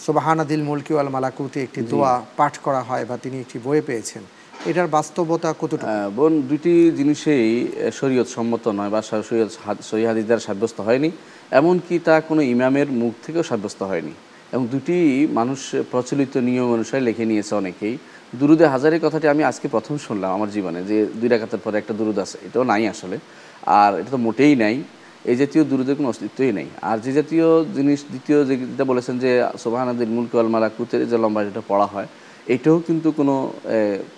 [0.05, 4.23] সোবাহানা দিল মুলকি আল মালাকুতি একটি দোয়া পাঠ করা হয় বা তিনি একটি বইয়ে পেয়েছেন।
[4.65, 5.87] এটার বাস্তবতা কতটুকু?
[5.87, 9.49] আহ, বোন দুইটি জিনিসেই শরীয়ত সম্মত নয় বা শরীয়ত
[9.81, 11.11] সহি হাদিস দ্বারা সাব্যস্ত হয়নি
[11.51, 14.11] এমনকি তা কোনো ইমামের মুখ থেকেও সাব্যস্ত হয়নি।
[14.53, 17.97] এবং দুটি মানুষ প্রচলিত নিয়ম অনুসারে লিখে নিয়েছে অনেকেই।
[18.35, 22.19] দুরুদে হাজারের কথাটি আমি আজকে প্রথম শুনলাম আমার জীবনে যে দুই রাকাতের পরে একটা দুরুদ
[22.19, 23.17] আছে। এটাও নাই আসলে
[23.65, 24.83] আর এটা তো মোটেই নাই।
[25.31, 29.31] এই জাতীয় দুরুদের কোনো অস্তিত্বই নেই। আর যে জাতীয় জিনিস, দ্বিতীয় যেটা বলেছেন যে
[29.63, 32.07] সোবাহানাদিন মুলকুয়াল মালাকুতের যে লম্বা যেটা পড়া হয়,
[32.55, 33.35] এটাও কিন্তু কোনো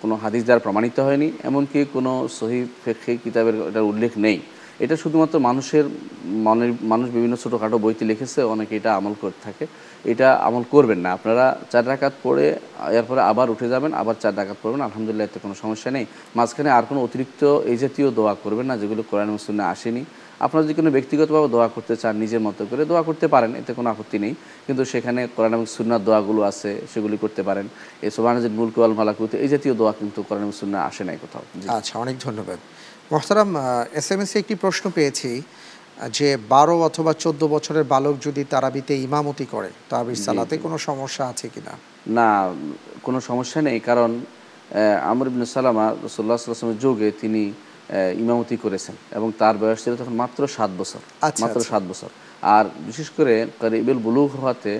[0.02, 4.38] কোনো হাদিস দ্বারা প্রমাণিত হয়নি। এমনকি কোনো সহি ফেকি কিতাবের এটার উল্লেখ নেই।
[4.84, 5.84] এটা শুধুমাত্র মানুষের
[6.46, 9.64] মনের, মানুষ বিভিন্ন ছোটোখাটো বইতে লিখেছে, অনেকে এটা আমল করে থাকে।
[10.12, 12.46] এটা আমল করবেন না। আপনারা চার ডাকাত পড়ে,
[12.98, 16.04] এরপরে আবার উঠে যাবেন, আবার চার ডাকাত পড়বেন, আলহামদুলিল্লাহ, এতে কোনো সমস্যা নেই।
[16.38, 20.02] মাঝখানে আর কোনো অতিরিক্ত এই জাতীয় দোয়া করবেন না, যেগুলো কোরআন মুসলিমে আসেনি।
[20.44, 23.88] আপনারা যদি কোনো ব্যক্তিগতভাবে দোয়া করতে চান নিজের মতো করে দোয়া করতে পারেন এতে কোনো
[23.94, 24.32] আপত্তি নেই।
[24.66, 27.66] কিন্তু সেখানে কোরআন এবং সুন্নার দোয়াগুলো আছে সেগুলি করতে পারেন।
[28.04, 31.44] এই সোবানাজিদ মুলকু আল মালাকুতে এই জাতীয় দোয়া কিন্তু কোরআন এবং সুন্না আসে নাই কোথাও।
[31.78, 32.58] আচ্ছা অনেক ধন্যবাদ।
[33.12, 33.50] মোহতারাম
[34.00, 35.30] এস এম এসে একটি প্রশ্ন পেয়েছি
[36.18, 41.46] যে বারো অথবা চোদ্দ বছরের বালক যদি তারাবিতে ইমামতি করে তারাবির সালাতে কোনো সমস্যা আছে
[41.54, 41.74] কিনা?
[42.18, 42.28] না
[43.06, 44.10] কোনো সমস্যা নেই। কারণ
[45.10, 47.42] আমর ইবনে সালামা রসুল্লাহ সাল্লামের যুগে তিনি
[48.22, 52.10] ইমামতি করেছেন এবং তার বয়স ছিল তখন মাত্র সাত বছর আচ্ছা, মাত্র আচ্ছা। সাত বছর।
[52.56, 54.72] আর বিশেষ করে কারিবেল বুলুগ হওয়াতে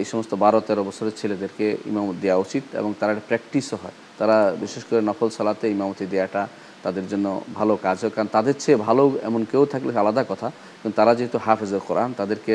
[0.00, 4.36] এই সমস্ত বারো তেরো বছরের ছেলেদেরকে ইমামত দেওয়া উচিত এবং তারা একটা প্র্যাকটিসও হয়। তারা
[4.64, 6.42] বিশেষ করে নফল সালাতে ইমামতি দেওয়াটা
[6.84, 7.26] তাদের জন্য
[7.58, 10.48] ভালো কাজ হয়। কারণ তাদের চেয়ে ভালো এমন কেউ থাকলে আলাদা কথা।
[10.80, 12.54] কিন্তু তারা যেহেতু হাফেজের কোরআন তাদেরকে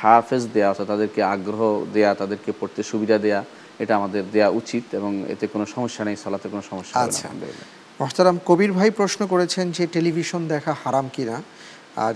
[0.00, 1.60] হাফেজ দেওয়া অর্থাৎ তাদেরকে আগ্রহ
[1.94, 3.40] দেয়া তাদেরকে পড়তে সুবিধা দেয়া
[3.82, 8.36] এটা আমাদের দেয়া উচিত এবং এতে কোনো সমস্যা নেই সালাতে কোনো সমস্যা আচ্ছা। আলহামদুলিল্লাহ। মোহতারাম
[8.48, 11.36] কবির ভাই প্রশ্ন করেছেন যে টেলিভিশন দেখা হারাম কিনা।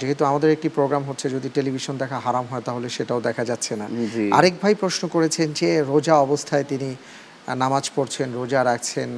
[0.01, 3.87] যেহেতু আমাদের একটি প্রোগ্রাম হচ্ছে যদি টেলিভিশন দেখা হারাম হয় তাহলে সেটাও দেখা যাচ্ছে না।
[4.39, 6.89] আরেক ভাই প্রশ্ন করেছেন যে রোজা অবস্থায় তিনি
[7.63, 9.09] নামাজ পড়ছেন রোজা রাখছেন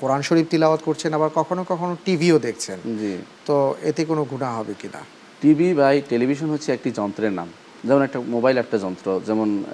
[0.00, 3.12] কোরআন শরীফ তিলাওয়াত করছেন আবার কখনো কখনো টিভিও দেখছেন। জি।
[3.48, 3.56] তো
[3.90, 5.00] এতে কোনো গুণা হবে কিনা?
[5.42, 7.48] টিভি বা টেলিভিশন হচ্ছে একটি যন্ত্রের নাম।
[7.84, 9.64] যেমন একটা মোবাইল একটা যন্ত্র যেমন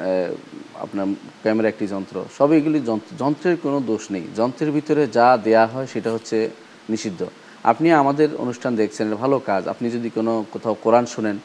[0.74, 1.06] আপনার
[1.42, 2.80] ক্যামেরা একটি যন্ত্র সব এগুলি
[3.18, 6.50] যন্ত্রের কোনো দোষ নেই। যন্ত্রের ভিতরে যা দেয়া হয় সেটা হচ্ছে
[6.88, 7.26] নিষিদ্ধ।
[7.64, 11.38] আপনি আমাদের অনুষ্ঠান দেখছেন ভালো কাজ। আপনি যদি কোনো কোথাও কোরআন শুনেন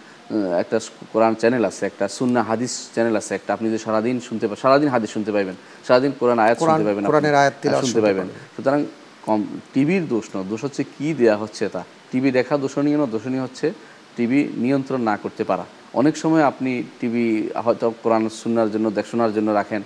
[0.59, 0.79] একটা
[1.13, 4.89] কোরআন চ্যানেল আছে একটা সুন্না হাদিস চ্যানেল আছে একটা আপনি যদি সারাদিন শুনতে পা- সারাদিন
[4.89, 5.53] হাদিস শুনতে পাইবেন
[5.87, 7.53] সারাদিন কোরআন আয়াত শুনতে আপনি। কোরআনের আয়াত
[7.85, 8.85] শুনতে পাইবেন। সুতরাং
[9.25, 9.43] কম
[9.73, 13.73] টিভির দোষ নয় দোষ হচ্ছে কি দেয়া হচ্ছে তা। টিভি দেখা দোষণীয় না দোষণীয় হচ্ছে
[14.17, 15.65] টিভি নিয়ন্ত্রণ না করতে পারা।
[16.01, 17.25] অনেক সময় আপনি টিভি
[17.65, 19.81] হয়তো কোরআন শোনার জন্য শোনার জন্য রাখেন।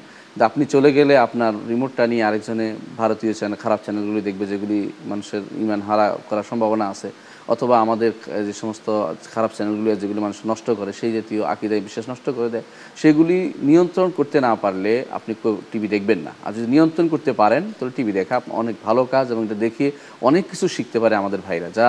[0.50, 2.68] আপনি চলে গেলে আপনার রিমোটটা নিয়ে আরেকজনে
[3.02, 4.80] ভারতীয় চ্যানেল খারাপ চ্যানেলগুলি দেখবে, যেগুলি
[5.12, 7.10] মানুষের ইমান হারা করার সম্ভাবনা আছে।
[7.54, 8.12] অথবা আমাদের
[8.48, 8.88] যে সমস্ত
[9.34, 12.66] খারাপ চ্যানেলগুলি আছে, যেগুলি মানুষ নষ্ট করে সেই জাতীয় আকিদায় বিশ্বাস নষ্ট করে দেয়
[13.02, 13.38] সেগুলি
[13.70, 15.32] নিয়ন্ত্রণ করতে না পারলে আপনি
[15.72, 19.42] টিভি দেখবেন না। আর যদি নিয়ন্ত্রণ করতে পারেন তাহলে টিভি দেখা অনেক ভালো কাজ এবং
[19.48, 19.86] এটা দেখে
[20.30, 21.88] অনেক কিছু শিখতে পারে আমাদের ভাইরা যা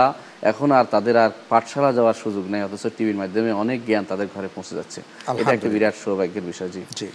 [0.51, 4.49] এখন আর তাদের আর পাঠশালা যাওয়ার সুযোগ নেই অথচ টিভির মাধ্যমে অনেক জ্ঞান তাদের ঘরে
[4.55, 5.01] পৌঁছে যাচ্ছে।
[5.41, 7.09] এটা একটা বিরাট সৌভাগ্যের বিষয় জি। জি।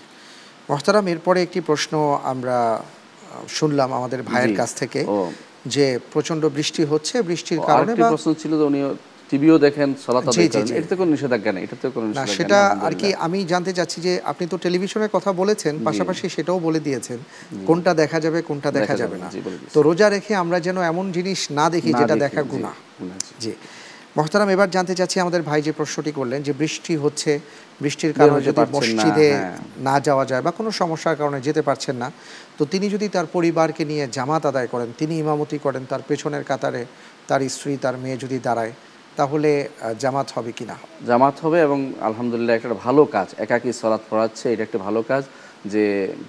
[0.69, 1.93] মোহতারাম এরপরে একটি প্রশ্ন
[2.31, 2.57] আমরা
[3.57, 5.01] শুনলাম আমাদের ভাইয়ের কাছ থেকে।
[5.65, 8.81] যে প্রচণ্ড বৃষ্টি হচ্ছে বৃষ্টির কারণে প্রশ্ন ছিল যে উনি
[9.29, 13.07] টিভিও দেখেন সালাত আদায় করেন। এটাতে কোনো নিষেধাজ্ঞা নেই এটাতে কোনো না সেটা আর কি
[13.25, 17.19] আমি জানতে চাচ্ছি যে আপনি তো টেলিভিশনের কথা বলেছেন পাশাপাশি সেটাও বলে দিয়েছেন
[17.67, 19.29] কোনটা দেখা যাবে কোনটা দেখা যাবে না।
[19.73, 22.75] তো রোজা রেখে আমরা যেন এমন জিনিস না দেখি যেটা দেখা গুনাহ,
[23.43, 23.53] জি।
[24.15, 27.31] মহতারাম এবার জানতে চাচ্ছি আমাদের ভাই যে প্রশ্নটি করলেন যে বৃষ্টি হচ্ছে
[27.81, 31.95] বৃষ্টির কারণে যদি না, মসজিদে হ্যাঁ। না যাওয়া যায় বা কোনো সমস্যার কারণে যেতে পারছেন
[31.95, 32.07] না
[32.57, 36.81] তো তিনি যদি তার পরিবারকে নিয়ে জামাত আদায় করেন তিনি ইমামতি করেন তার পেছনের কাতারে
[37.27, 38.73] তার স্ত্রী তার মেয়ে যদি দাঁড়ায়
[39.15, 39.49] তাহলে
[39.99, 40.75] জামাত হবে কিনা
[41.07, 45.23] জামাত হবে এবং আলহামদুলিল্লাহ একটা ভালো কাজ একাকি সলাৎ পড়াচ্ছে এটা একটা ভালো কাজ
[45.65, 45.83] যে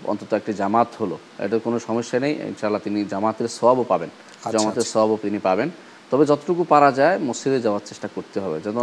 [0.05, 4.11] অন্তত একটি জামাত হলো এটা কোনো সমস্যা নেই ইনশাআল্লাহ তিনি জামাতের সবও পাবেন।
[4.53, 5.69] জামাতের সবও তিনি পাবেন।
[6.13, 8.79] তবে যতটুকু পারা যায় মসজিদে যাওয়ার চেষ্টা করতে হবে যেন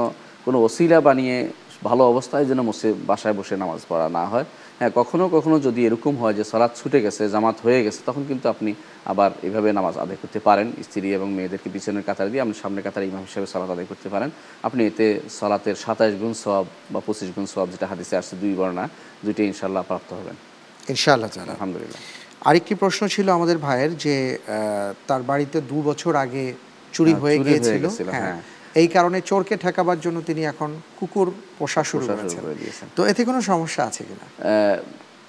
[0.46, 1.38] কোনো ওসিলা বানিয়ে
[1.88, 4.46] ভালো অবস্থায় যেন মসজিদ বাসায় বসে নামাজ পড়া না হয়।
[4.80, 8.46] হ্যাঁ কখনও কখনও যদি এরকম হয় যে সালাদ ছুটে গেছে জামাত হয়ে গেছে তখন কিন্তু
[8.54, 8.72] আপনি
[9.12, 13.04] আবার এভাবে নামাজ আদায় করতে পারেন। স্ত্রী এবং মেয়েদেরকে পিছনের কাতার দিয়ে আপনি সামনে কাতার
[13.12, 14.30] ইমাম হিসেবে সালাত আদায় করতে পারেন।
[14.68, 15.08] আপনি এতে
[15.40, 18.86] সালাতের সাতাশ গুণ সব বা পঁচিশ গুণ সব যেটা হাদিসে আসছে দুই বর্ণা
[19.26, 20.36] দুইটাই ইনশাল্লাহ প্রাপ্ত হবেন।
[20.94, 22.00] ইনশাআল্লাহ আলহামদুলিল্লাহ।
[22.50, 24.16] আরেকটি প্রশ্ন ছিল আমাদের ভাইয়ের যে
[25.10, 26.46] তার বাড়িতে দু বছর আগে
[26.96, 27.84] চুরি হ্যাঁ, হয়ে গিয়েছিল।
[28.16, 28.42] হ্যাঁ হ্যাঁ।
[28.82, 31.28] এই কারণে চোরকে ঠেকাবার জন্য তিনি এখন কুকুর
[31.60, 32.42] পোষা শুরু করেছেন।
[32.98, 34.26] তো এতে কোনো সমস্যা আছে কিনা?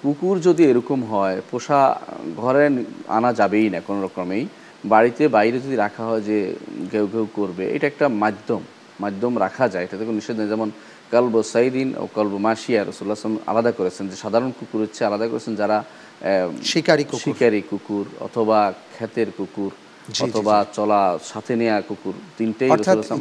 [0.03, 1.79] কুকুর যদি এরকম হয় পোষা
[2.41, 2.65] ঘরে
[3.17, 4.43] আনা যাবেই না কোনো রকমেই।
[4.93, 6.37] বাড়িতে বাইরে যদি রাখা হয় যে
[6.91, 8.61] কেউ কেউ করবে এটা একটা মাধ্যম
[9.03, 10.69] মাধ্যম রাখা যায়। এটাতে কোনো নিষেধ নেই। যেমন
[11.13, 13.17] কলব সাইদিন ও কলব মাসিয়া রসুল্লাহ
[13.51, 15.77] আলাদা করেছেন যে সাধারণ কুকুর হচ্ছে আলাদা করেছেন যারা
[16.71, 18.59] শিকারী কুকুর। শিকারী কুকুর অথবা
[18.93, 19.71] ক্ষেতের কুকুর।
[20.25, 22.69] অথবা চলা সাথে নেয়া কুকুর তিনটেই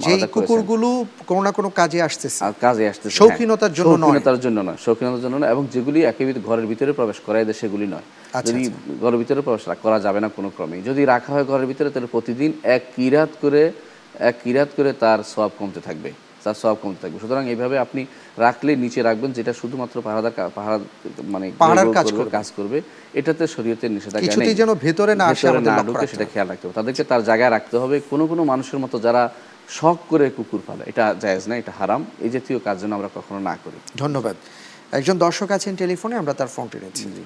[0.07, 0.89] যেই কুকুরগুলো
[1.29, 5.23] কোনো না কোনো কাজে আসতেছে। কাজে আসতেছে হ্যাঁ। শৌখিনতার জন্য নয়। শৌখিনতার জন্য নয় শৌখিনতার
[5.25, 8.63] জন্য নয় এবং যেগুলি একেবারে ঘরের ভিতরে প্রবেশ করায় দেয় সেগুলি নয়। আচ্ছা, যদি
[9.03, 12.51] ঘরের ভিতরে প্রবেশ করা যাবে না কোনো ক্রমেই। যদি রাখা হয় ঘরের ভিতরে তাহলে প্রতিদিন
[12.77, 13.63] এক কিরাত করে
[14.29, 16.11] এক কিরাত করে তার সব কমতে থাকবে।
[16.45, 17.19] তার সব কমতে থাকবে?
[17.19, 20.79] সুতরাং এইভাবে আপনি রাখলে নিচে রাখবেন যেটা শুধুমাত্র পাহারাদার কা- পাহারা
[21.19, 22.81] মানে পাহারার গো- কাজ করবে। কাজ করবে
[23.15, 26.69] এটাতে শরীয়তের নিষেধাজ্ঞা নেই। কিছুতেই যেন ভেতরে না আসে আমাদের না ঢুকে সেটা খেয়াল রাখতে
[26.69, 29.33] হবে। তাদেরকে তার জায়গায় রাখতে হবে। কোনো কোনো মানুষের মতো যারা
[29.69, 33.39] শখ করে কুকুর পালে এটা জায়েজ না এটা হারাম। এই জাতীয় কাজ যেন আমরা কখনো
[33.39, 34.37] না করি। ধন্যবাদ।
[34.93, 37.25] একজন দর্শক আছেন টেলিফোনে আমরা তার ফোনটি নিচ্ছি।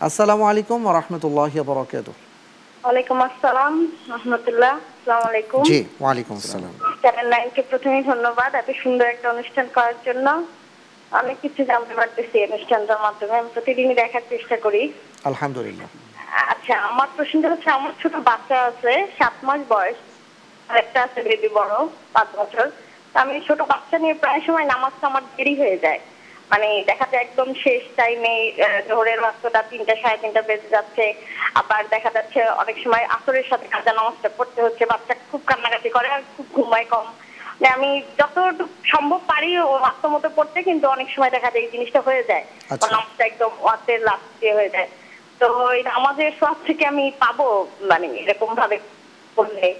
[0.00, 7.32] আসসালামু আলাইকুম রহমতুল্লাহ বরকাত ওয়ালাইকুম আসসালাম রহমতুল্লাহ। আসসালামু আলাইকুম জি ওয়ালাইকুম আসসালাম। চ্যানেল
[7.70, 10.26] প্রথমেই ধন্যবাদ। এত সুন্দর একটা অনুষ্ঠান করার জন্য
[11.20, 14.82] অনেক কিছু জানতে পারতেছি অনুষ্ঠানটার মাধ্যমে। আমি প্রতিদিনই দেখার চেষ্টা করি।
[15.30, 15.88] আলহামদুলিল্লাহ।
[16.52, 19.98] আচ্ছা আমার প্রশ্নটা হচ্ছে আমার ছোট বাচ্চা আছে সাত মাস বয়স।
[20.68, 21.74] আর একটা আছে বেবি বড়
[22.14, 22.66] পাঁচ বছর।
[23.20, 26.00] আমি ছোট বাচ্চা নিয়ে প্রায় সময় নামাজটা আমার দেরি হয়ে যায়।
[26.52, 28.34] মানে দেখা যায় একদম শেষ টাইমে
[28.88, 31.04] জোহরের বাচ্চাটা তিনটা সাড়ে তিনটা বেজে যাচ্ছে।
[31.60, 36.08] আবার দেখা যাচ্ছে অনেক সময় আসরের সাথে কাজা নামাজটা পড়তে হচ্ছে বাচ্চা খুব কান্নাকাটি করে
[36.08, 37.06] আর খুব ঘুমায় কম।
[37.60, 41.70] মানে আমি যতটুকু সম্ভব পারি ও বাচ্চা মতো পড়তে কিন্তু অনেক সময় দেখা যায় এই
[41.70, 44.88] জিনিসটা হয়ে যায়। আচ্ছা। নামাজটা একদম ওয়াতের লাস্ট দিয়ে হয়ে যায়।
[45.40, 47.46] তো এই নামাজের সব থেকে আমি পাবো
[47.80, 48.76] মানে এরকম ভাবে
[49.36, 49.74] করলে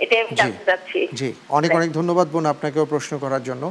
[0.00, 3.64] এটাই আমি জানতে চাচ্ছি। জি। অনেক অনেক ধন্যবাদ বোন আপনাকেও প্রশ্ন করার জন্য।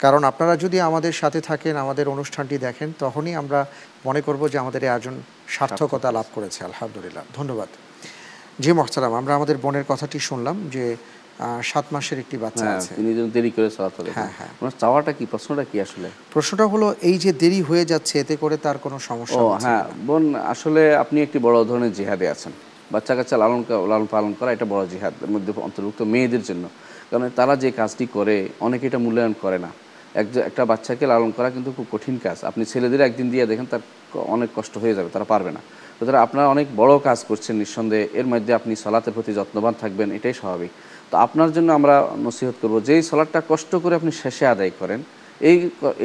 [0.00, 3.66] কারণ আপনারা যদি আমাদের সাথে থাকেন আমাদের অনুষ্ঠানটি দেখেন তখনই আমরা
[4.06, 5.14] মনে করব যে আমাদের এই আয়োজন
[5.56, 7.68] সার্থকতা লাভ করেছে। আলহামদুলিল্লাহ। ধন্যবাদ।
[8.60, 10.96] জি মহতারাম আমরা আমাদের বোনের কথাটি শুনলাম যে
[11.62, 14.74] সাত মাসের একটি বাচ্চা হ্যাঁ আছে। তিনি যেন দেরি করে সালাত আদায় হ্যাঁ। হ্যাঁ। ওনার
[14.78, 15.26] চাওয়াটা কি?
[15.26, 16.08] প্রশ্নটা কি আসলে?
[16.34, 20.24] প্রশ্নটা হলো এই যে দেরি হয়ে যাচ্ছে এতে করে তার কোনো সমস্যা ও হ্যাঁ বোন
[20.34, 22.52] আসলে আপনি একটি বড় ধরনের জিহাদে আছেন।
[22.92, 26.64] বাচ্চা কাচ্চা লালন লালন পালন করা এটা বড় জিহাদ এর মধ্যে অন্তর্ভুক্ত মেয়েদের জন্য।
[27.10, 29.70] কারণ তারা যে কাজটি করে অনেকে এটা মূল্যায়ন করে না।
[30.20, 33.82] একজন একটা বাচ্চাকে লালন করা কিন্তু খুব কঠিন কাজ। আপনি ছেলেদের একদিন দিয়ে দেখেন তার
[34.34, 35.60] অনেক কষ্ট হয়ে যাবে তারা পারবে না।
[35.98, 40.34] সুতরাং আপনারা অনেক বড় কাজ করছেন নিঃসন্দেহে এর মধ্যে আপনি সলাতের প্রতি যত্নবান থাকবেন এটাই
[40.40, 40.72] স্বাভাবিক।
[41.10, 41.94] তো আপনার জন্য আমরা
[42.26, 45.00] নসিহত করব যেই সলাটটা কষ্ট করে আপনি শেষে আদায় করেন
[45.48, 45.56] এই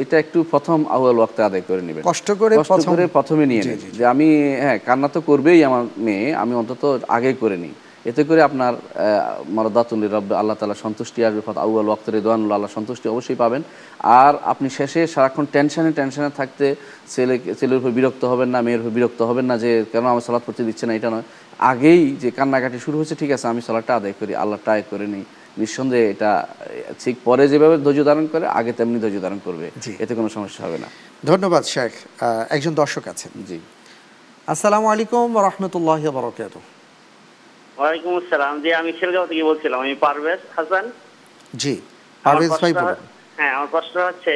[0.02, 3.78] এটা একটু প্রথম আউয়াল ওয়াক্তে আদায় করে নেবেন। কষ্ট করে কষ্ট করে প্রথমে নিয়ে নিন।
[3.98, 4.28] যে আমি
[4.64, 6.82] হ্যাঁ কান্না তো করবেই আমার মেয়ে আমি অন্তত
[7.16, 7.74] আগে করে নিই।
[8.10, 8.74] এতে করে আপনার
[9.56, 13.62] মরদাতুল্লি রব আল্লাহ তালা সন্তুষ্টি আসবে ফত আউয়াল ওয়াক্ত রেদওয়ানুল্লাহ আল্লাহ সন্তুষ্টি অবশ্যই পাবেন।
[14.20, 16.66] আর আপনি শেষে সারাক্ষণ টেনশনে টেনশনে থাকতে
[17.14, 20.42] ছেলে ছেলের উপর বিরক্ত হবেন না মেয়ের উপর বিরক্ত হবেন না যে কেন আমার সালাদ
[20.46, 21.26] পড়তে দিচ্ছে না এটা নয়।
[21.72, 25.24] আগেই যে কান্নাকাটি শুরু হচ্ছে ঠিক আছে আমি সালাদটা আদায় করি আল্লাহ ট্রাই করে নিই।
[25.60, 26.30] নিঃসন্দেহে এটা
[27.02, 30.60] ঠিক পরে যেভাবে ধৈর্য ধারণ করে আগে তেমনি ধৈর্য ধারণ করবে। জি। এতে কোনো সমস্যা
[30.66, 30.88] হবে না।
[31.30, 31.92] ধন্যবাদ শেখ।
[32.56, 33.58] একজন দর্শক আছেন। জি।
[34.52, 36.56] আসসালামু আলাইকুম রহমতুল্লাহ বরকাত
[37.78, 40.84] ওয়ালাইকুম আসসালাম। জি আমি খিলগাঁও থেকে বলছিলাম আমি পারভেজ হাসান।
[41.62, 41.74] জি
[42.24, 42.98] পারভেজ ভাই বলুন।
[43.38, 44.34] হ্যাঁ আমার প্রশ্ন হচ্ছে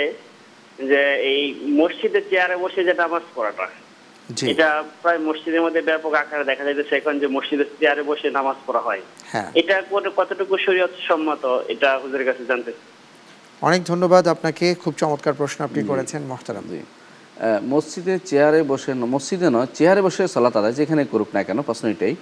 [0.90, 1.01] যে
[1.33, 1.42] এই
[1.81, 3.66] মসজিদের চেয়ারে বসে যে নামাজ পড়াটা
[4.53, 4.68] এটা
[5.03, 9.03] প্রায় মসজিদের মধ্যে ব্যাপক আকারে দেখা যাইতেছে এখন যে মসজিদের চেয়ারে বসে নামাজ পড়া হয়।
[9.33, 9.74] হ্যাঁ। এটা
[10.18, 12.70] কতটুকু শরীয়ত সম্মত এটা হুজুরের কাছে জানতে
[13.62, 16.81] অনেক ধন্যবাদ আপনাকে খুব চমৎকার প্রশ্ন আপনি করেছেন মহতারাম জি
[17.72, 22.14] মসজিদে চেয়ারে বসে মসজিদে নয় চেয়ারে বসে সালাত আদায় যেখানে করুক না কেন প্রশ্ন এটাই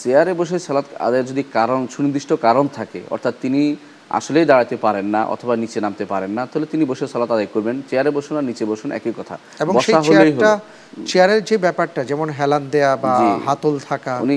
[0.00, 3.62] চেয়ারে বসে সালাত আদায়ের যদি কারণ সুনির্দিষ্ট কারণ থাকে অর্থাৎ তিনি
[4.18, 7.76] আসলেই দাঁড়াতে পারেন না অথবা নিচে নামতে পারেন না তাহলে তিনি বসে সালাত আদায় করবেন।
[7.90, 10.50] চেয়ারে বসুন আর নিচে বসুন একই কথা। এবং সেই চেয়ারটা
[11.10, 13.12] চেয়ারের যে ব্যাপারটা যেমন হেলান দেয়া বা
[13.46, 14.36] হাতল থাকা। উনি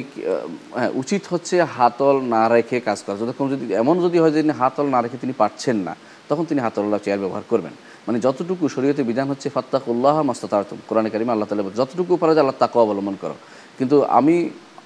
[0.77, 4.55] হ্যাঁ, উচিত হচ্ছে হাতল না রেখে কাজ করা। যতক্ষণ যদি এমন যদি হয় যে তিনি
[4.61, 5.93] হাতল না রেখে তিনি পারছেন না
[6.29, 7.73] তখন তিনি হাতল্লাহ চেয়ার ব্যবহার করবেন।
[8.07, 12.57] মানে যতটুকু শরীয়তে বিধান হচ্ছে ফাত্তাকুল্লাহ মাস্তাতারতুম কোরআন কারিমে আল্লাহ তালা যতটুকু পারা যায় আল্লাহ
[12.63, 13.35] তাকে অবলম্বন করো।
[13.77, 14.35] কিন্তু আমি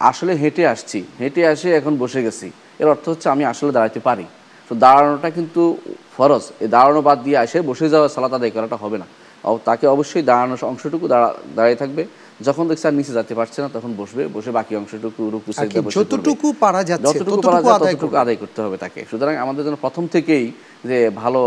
[0.10, 2.48] আসলে হেঁটে আসছি। হেঁটে আসে এখন বসে গেছি।
[2.82, 4.26] এর অর্থ হচ্ছে আমি আসলে দাঁড়াতে পারি।
[4.70, 5.62] তো দাঁড়ানোটা কিন্তু
[6.16, 9.08] ফরজ। এই দাঁড়ানো বাদ দিয়ে আসে বসে যাওয়া সালাত আদায় করাটা হবে না।
[9.68, 12.04] তাকে অবশ্যই দাঁড়ানোর অংশটুকু দাঁড়া দাঁড়িয়ে থাকবে।
[12.48, 15.50] যখন দেখছে আর নিচে যেতে পারছে না তখন বসবে। বসে বাকি অংশটুকু রুকু
[15.98, 20.04] যতটুকু পারা যাচ্ছে যতটুকু পারা যায় ততটুকু আদায় করতে হবে তাকে। সুতরাং আমাদের জন্য প্রথম
[20.16, 20.46] থেকেই
[20.90, 21.42] যে ভালো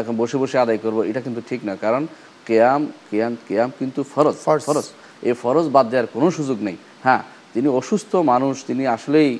[0.00, 2.02] এখন বসে বসে আদায় করব এটা কিন্তু ঠিক না। কারণ
[2.46, 4.36] কেয়াম কেয়াম কেয়াম কিন্তু ফরজ।
[4.68, 4.86] ফরজ।
[5.28, 7.22] এই ফরজ বাদ দেওয়ার কোনো সুযোগ নেই। হ্যাঁ
[7.56, 9.30] তিনি অসুস্থ মানুষ তিনি আসলেই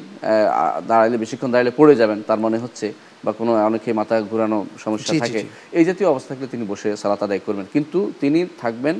[0.90, 2.86] দাঁড়ালে বেশিক্ষণ দাঁড়ালে পড়ে যাবেন তার মনে হচ্ছে
[3.24, 5.40] বা কোনো অনেকে মাথা ঘুরানো সমস্যা থাকে।
[5.78, 8.96] এই জাতীয় অবস্থা থাকলে তিনি বসে সালাত আদায় করবেন। কিন্তু তিনি থাকবেন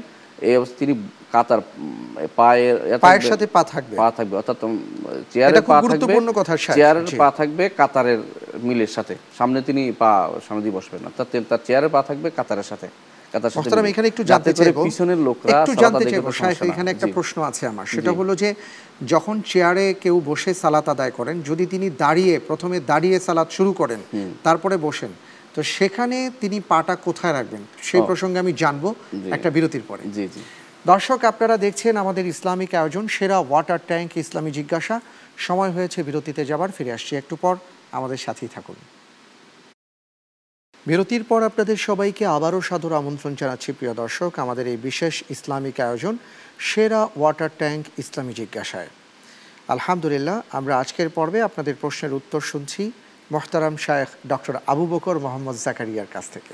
[0.49, 0.95] এই অবস্থা তিনি
[1.35, 1.61] কাতার
[2.39, 2.77] পায়ের
[3.07, 4.59] পায়ের সাথে পা থাকবে। পা থাকবে অর্থাৎ
[5.33, 8.21] চেয়ারের পা থাকবে। গুরুত্বপূর্ণ কথা, চেয়ারের পা থাকবে কাতারের
[8.67, 10.11] মিলের সাথে। সামনে তিনি পা
[10.47, 12.89] সামনে দিয়ে বসবেন। অর্থাৎ তার চেয়ারের পা থাকবে কাতারের কাতার সাথে।
[13.35, 17.37] মোহতারাম। এখানে একটু জানতে চাইব। পিছনের লোকরা একটু জানতে আদায় চাইব শাইখ এখানে একটা প্রশ্ন
[17.51, 18.49] আছে আমার। সেটা হলো যে
[19.13, 24.01] যখন চেয়ারে কেউ বসে সালাত আদায় করেন যদি তিনি দাঁড়িয়ে প্রথমে দাঁড়িয়ে সালাত শুরু করেন
[24.47, 25.13] তারপরে বসেন
[25.55, 27.63] তো সেখানে তিনি পাটা কোথায় রাখবেন?
[27.89, 28.85] সেই প্রসঙ্গে আমি জানব
[29.37, 30.41] একটা বিরতির পরে। জি জি।
[30.91, 34.97] দর্শক আপনারা দেখছেন আমাদের ইসলামিক আয়োজন সেরা ওয়াটার ট্যাঙ্ক ইসলামী জিজ্ঞাসা।
[35.47, 37.55] সময় হয়েছে বিরতিতে যাবার ফিরে আসছি একটু পর।
[37.99, 38.77] আমাদের সাথেই থাকুন।
[40.89, 46.15] বিরতির পর আপনাদের সবাইকে আবারও সাদর আমন্ত্রণ জানাচ্ছি প্রিয় দর্শক। আমাদের এই বিশেষ ইসলামিক আয়োজন
[46.69, 48.91] সেরা ওয়াটার ট্যাঙ্ক ইসলামী জিজ্ঞাসায়।
[49.75, 52.83] আলহামদুলিল্লাহ আমরা আজকের পর্বে আপনাদের প্রশ্নের উত্তর শুনছি
[53.33, 56.53] মোহতারাম শায়েখ ডক্টর আবু বকর মোহাম্মদ জাকারিয়ার কাছ থেকে।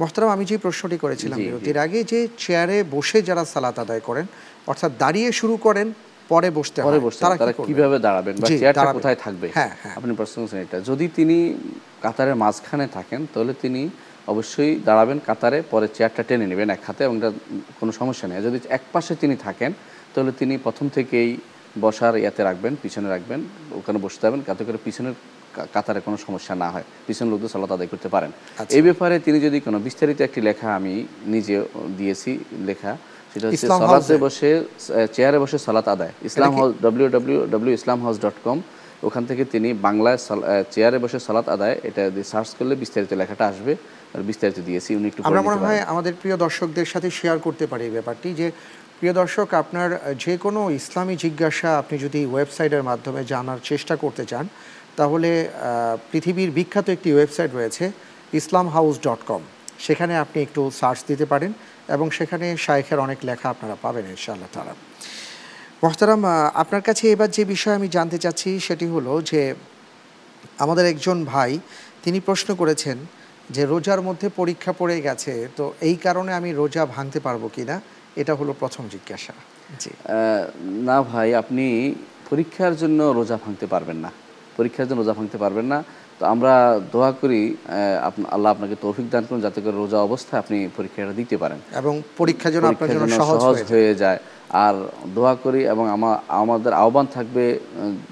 [0.00, 4.26] মোহতারাম আমি যে প্রশ্নটি করেছিলাম। বিরতির আগে যে চেয়ারে বসে যারা সালাত আদায় করেন
[4.70, 5.86] অর্থাৎ দাঁড়িয়ে শুরু করেন
[6.28, 7.52] পরে বসতে পরে বসতে তারা?
[7.68, 9.46] কীভাবে দাঁড়াবেন বা চেয়ারটা কোথায় থাকবে?
[9.54, 11.36] হ্যাঁ হ্যাঁ। আপনি প্রশ্ন করছেন এটা। যদি তিনি
[12.02, 13.90] কাতারের মাঝখানে থাকেন তাহলে তিনি
[14.32, 17.32] অবশ্যই দাঁড়াবেন কাতারে পরে চেয়ারটা টেনে নেবেন এক হাতে এবং এটা
[17.80, 19.72] কোনো সমস্যা নেই। যদি এক পাশে তিনি থাকেন
[20.14, 21.36] তাহলে তিনি প্রথম থেকেই
[21.80, 23.40] বসার ইয়াতে রাখবেন পিছনে রাখবেন
[23.72, 25.14] ওখানে বসতে যাবেন যাতে করে পিছনের
[25.72, 29.40] কাতারে কোনো সমস্যা না হয়। পিছনের লোকদের সালাত আদায় করতে পারেন। আচ্ছা। এই ব্যাপারে তিনি
[29.40, 31.56] যদি কোনো বিস্তারিত একটি লেখা আমি নিজে
[31.98, 32.96] দিয়েছি লেখা
[33.34, 34.50] সেটা হচ্ছে সালাতে বসে
[35.12, 38.58] চেয়ারে বসে সালাত আদায়। Islam house W W W Islam house dot com
[39.02, 40.18] ওখান থেকে তিনি বাংলায়
[40.70, 43.72] চেয়ারে বসে সালাত আদায় এটা সার্চ করলে বিস্তারিত লেখাটা আসবে
[44.14, 47.82] আর বিস্তারিত দিয়েছি উনি একটু আমরা মনে হয় আমাদের প্রিয় দর্শকদের সাথে শেয়ার করতে পারি
[47.84, 48.46] এই ব্যাপারটি যে
[48.98, 54.44] প্রিয় দর্শক আপনার যে কোনো ইসলামী জিজ্ঞাসা আপনি যদি ওয়েবসাইটের মাধ্যমে জানার চেষ্টা করতে চান
[54.96, 55.54] তাহলে আহ,
[56.10, 57.84] পৃথিবীর বিখ্যাত একটি ওয়েবসাইট রয়েছে
[58.32, 59.42] ইসলাম হাউস ডট কম
[59.78, 61.50] সেখানে আপনি একটু সার্চ দিতে পারেন
[61.88, 64.74] এবং সেখানে শায়েখের অনেক লেখা আপনারা পাবেন ইনশাআল্লাহ তারা
[65.82, 69.54] মোহতারাম আপনার কাছে এবার যে বিষয় আমি জানতে চাচ্ছি সেটি হলো যে
[70.58, 71.58] আমাদের একজন ভাই,
[72.02, 72.98] তিনি প্রশ্ন করেছেন
[73.50, 77.80] যে রোজার মধ্যে পরীক্ষা পড়ে গেছে, তো এই কারণে আমি রোজা ভাঙতে পারব কিনা?
[78.16, 79.32] এটা হলো প্রথম জিজ্ঞাসা।
[79.80, 79.90] জি।
[80.60, 81.94] না ভাই, আপনি
[82.30, 84.10] পরীক্ষার জন্য রোজা ভাঙতে পারবেন না।
[84.56, 85.84] পরীক্ষার জন্য রোজা ভাঙতে পারবেন না।
[86.18, 87.56] তো আমরা দোয়া করি
[88.30, 92.50] আল্লাহ আপনাকে তৌফিক দান করুন যাতে করে রোজা অবস্থায় আপনি পরীক্ষাটা দিতে পারেন। এবং পরীক্ষা
[92.50, 93.08] যেন আপনার জন্য
[93.40, 94.18] সহজ হয়ে যায়।
[94.50, 94.74] আর
[95.14, 97.60] দোয়া করি এবং আমা- আমাদের আহ্বান থাকবে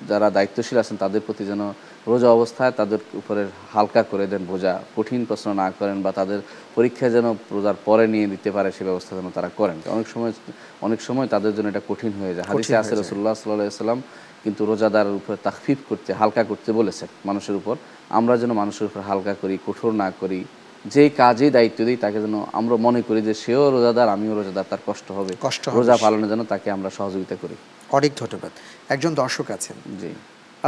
[0.08, 1.72] যারা দায়িত্বশীল আছেন তাদের প্রতি যেন
[2.06, 6.40] রোজা অবস্থায় তাদের উপরে হালকা করে দেন বোঝা। কঠিন প্রশ্ন না করেন বা তাদের
[6.74, 10.32] পরীক্ষা যেন রোজার পরে নিয়ে দিতে পারে সে ব্যবস্থা যেন তারা করেন। অনেক সময়
[10.80, 14.02] অনেক সময় তাদের জন্য এটা কঠিন হয়ে যায়। হাদিসে আছে রসুল্লাহ সাল্লাহ সাল্লাম
[14.42, 17.74] কিন্তু রোজাদারের উপরে তাকফিফ করতে হালকা করতে বলেছেন মানুষের উপর।
[18.18, 20.40] আমরা যেন মানুষের উপর হালকা করি কঠোর না করি
[20.84, 24.82] যেই কাজেই দায়িত্ব দিই তাকে যেন আমরা মনে করি যে সেও রোজাদার আমিও রোজাদার তার
[24.88, 27.56] কষ্ট হবে। কষ্ট রোজা পালনের জন্য তাকে আমরা সহযোগিতা করি।
[27.96, 28.52] অনেক ধন্যবাদ।
[28.94, 30.10] একজন দর্শক আছেন। জি।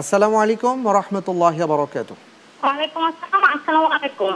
[0.00, 2.10] আসসালামু আলাইকুম রহমতুল্লাহ বরকাত
[2.60, 4.32] ওয়ালাইকুম আসসালাম আসসালামু আলাইকুম।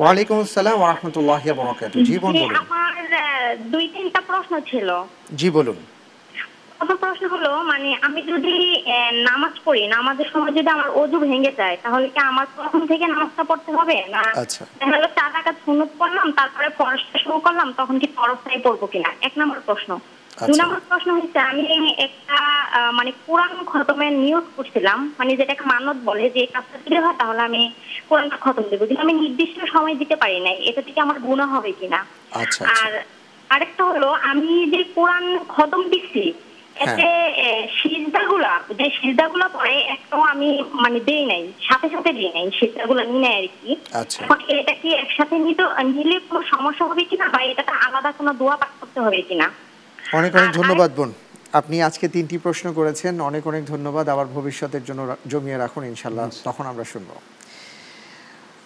[0.00, 2.92] ওয়ালাইকুম আসসালাম রহমতুল্লাহ বরকাত জি, বলুন। আমার
[3.72, 4.88] দুই তিনটা প্রশ্ন ছিল।
[5.40, 5.78] জি বলুন।
[6.78, 8.54] প্রথম প্রশ্ন হলো মানে আমি যদি
[9.28, 13.42] নামাজ পড়ি নামাজের সময় যদি আমার অজু ভেঙে যায় তাহলে কি আমার প্রথম থেকে নামাজটা
[13.44, 13.96] পড়তে হবে?
[14.14, 18.82] না আচ্ছা। দেখা চার রাকাত সুন্নত পড়লাম তারপরে ফরজটা শুরু করলাম তখন কি ফরজটাই পড়ব
[18.86, 19.10] কিনা?
[19.20, 19.90] এক নম্বর প্রশ্ন।
[20.38, 21.64] দুই আচ্ছা। নম্বর প্রশ্ন হচ্ছে আমি
[22.06, 22.38] একটা
[22.92, 27.62] মানে কোরআন খতমের নিয়োগ করছিলাম মানে যেটাকে মানত বলে যে কাজটা যদি হয় তাহলে আমি
[28.08, 31.70] কোরআনটা খতম দেবো। কিন্তু আমি নির্দিষ্ট সময় দিতে পারি নাই এটা থেকে আমার গুণা হবে
[31.72, 32.00] কিনা?
[32.32, 32.92] আচ্ছা আচ্ছা। আর
[33.50, 36.24] আরেকটা হলো আমি যে কোরআন খতম দিচ্ছি
[36.80, 37.08] এতে
[37.82, 43.20] সিজদাগুলা যে সিজদাগুলা পরে একটাও আমি মানে দেই নাই সাথে সাথে দিই নাই সিজদাগুলা নিয়ে
[43.20, 47.38] নেয় আর কি। আচ্ছা। এখন এটা কি একসাথে নিতে নিলে কোনো সমস্যা হবে কিনা বা
[47.42, 49.50] এটাতে আলাদা কোনো দোয়া পাঠ করতে হবে কিনা?
[50.14, 51.12] অনেক অনেক ধন্যবাদ বোন।
[51.52, 56.66] আপনি আজকে তিনটি প্রশ্ন করেছেন অনেক অনেক ধন্যবাদ। আবার ভবিষ্যতের জন্য জমিয়ে রাখুন ইনশাল্লাহ। তখন
[56.66, 57.10] আমরা শুনব।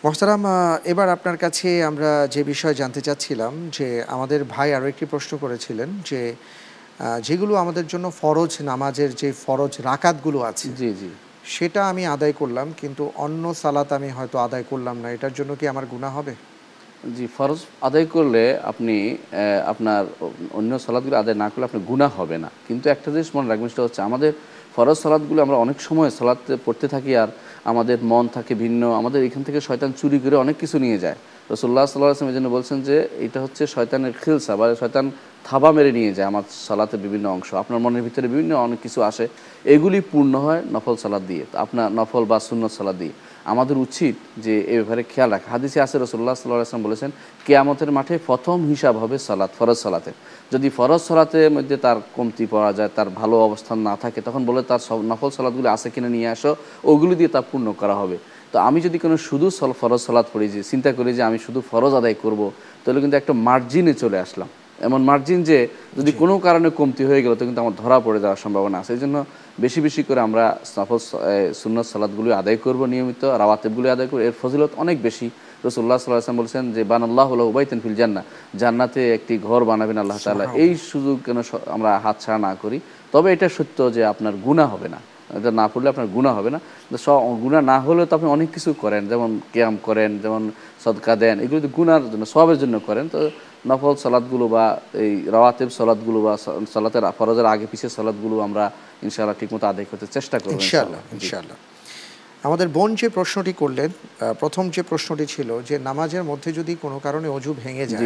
[0.05, 5.07] মোহতারাম আহ, এবার আপনার কাছে আমরা যে বিষয় জানতে চাচ্ছিলাম যে আমাদের ভাই আরও একটি
[5.07, 6.35] প্রশ্ন করেছিলেন যে
[7.29, 11.11] যেগুলো আমাদের জন্য ফরজ নামাজের যে ফরজ রাকাতগুলো আছে জি জি।
[11.55, 15.65] সেটা আমি আদায় করলাম কিন্তু অন্য সালাত আমি হয়তো আদায় করলাম না। এটার জন্য কি
[15.73, 16.35] আমার গুনাহ হবে?
[17.17, 18.97] জি ফরজ আদায় করলে আপনি
[19.73, 20.03] আপনার
[20.59, 23.85] অন্য সালাদগুলো আদায় না করলে আপনার গুনাহ হবে না। কিন্তু একটা জিনিস মনে রাখবেন সেটা
[23.87, 24.33] হচ্ছে আমাদের
[24.75, 27.29] ফরজ সালাদগুলো আমরা অনেক সময় সালাদ পড়তে থাকি আর
[27.71, 31.19] আমাদের মন থাকে ভিন্ন আমাদের এখান থেকে শয়তান চুরি করে অনেক কিছু নিয়ে যায়।
[31.53, 35.07] রসুল্লাহ সাল্লাহ আসলাম এই জন্য বলছেন যে এটা হচ্ছে শয়তানের খিলসা বা শয়তান
[35.49, 39.25] থাবা মেরে নিয়ে যায় আমার সালাতের বিভিন্ন অংশ। আপনার মনের ভিতরে বিভিন্ন অনেক কিছু আসে,
[39.75, 43.15] এগুলি পূর্ণ হয় নফল সালাদ দিয়ে। আপনার নফল বা সুন্নত সালাদ দিয়ে।
[43.53, 47.11] আমাদের উচিত যে এ ব্যাপারে খেয়াল রাখা। হাদিসে আসে রসুল্লাহ সাল্লাহ আসলাম বলেছেন,
[47.47, 50.11] কেয়ামতের মাঠে প্রথম হিসাব হবে সালাত, ফরজ সালাতে
[50.53, 54.63] যদি ফরজ সালাতের মধ্যে তার কমতি পাওয়া যায়, তার ভালো অবস্থান না থাকে, তখন বলে
[54.71, 56.51] তার সব নফল সালাদগুলি আছে কিনা নিয়ে আসো,
[56.91, 58.17] ওগুলি দিয়ে তা পূর্ণ করা হবে।
[58.53, 61.61] তো আমি যদি কোনো শুধু সল ফরজ সালাদ পড়ি যে চিন্তা করি যে আমি শুধু
[61.71, 62.41] ফরজ আদায় করব
[62.83, 64.49] তাহলে কিন্তু একটা মার্জিনে চলে আসলাম।
[64.87, 65.59] এমন মার্জিন যে
[65.99, 69.01] যদি কোনো কারণে কমতি হয়ে গেল তো কিন্তু আমার ধরা পড়ে যাওয়ার সম্ভাবনা আছে। এই
[69.05, 69.17] জন্য
[69.65, 70.99] বেশি বেশি করে আমরা সফল
[71.61, 75.27] সুন্নত সালাদগুলি আদায় করব নিয়মিত রাওয়াতেবগুলি আদায় করব। এর ফজিলত অনেক বেশি।
[75.67, 78.23] রসুল্লাহ সাল্লাহ আসলাম বলছেন যে বান আল্লাহ উবাইতেন ফিল জান্না
[78.61, 81.39] জান্নাতে একটি ঘর বানাবেন আল্লাহ তাআলা। এই সুযোগ কেন
[81.77, 82.79] আমরা হাত ছাড়া না করি।
[83.13, 85.01] তবে এটা সত্য যে আপনার গুণা হবে না।
[85.37, 86.61] এটা না পড়লে আপনার গুণা হবে না।
[86.99, 90.51] স- গুণা না হলেও তো আপনি অনেক কিছু করেন যেমন ক্যাম করেন যেমন
[90.85, 93.31] সদকা দেন এগুলো যদি গুনার জন্য সবের জন্য করেন। তো
[93.66, 96.37] নফল সালাদগুলো বা এই রাওয়াতেব সালাদগুলো বা
[96.75, 101.57] সালাতের ফরজের আগে পিছিয়ে সালাদগুলো আমরা ইনশাআল্লাহ ঠিকমতো আদায় করতে চেষ্টা করব ইনশাআল্লাহ। ইনশাআল্লাহ
[102.43, 103.90] আমাদের বোন যে প্রশ্নটি করলেন
[104.35, 108.01] প্রথম যে প্রশ্নটি ছিল যে নামাজের মধ্যে যদি কোনো কারণে অজু ভেঙে যায়।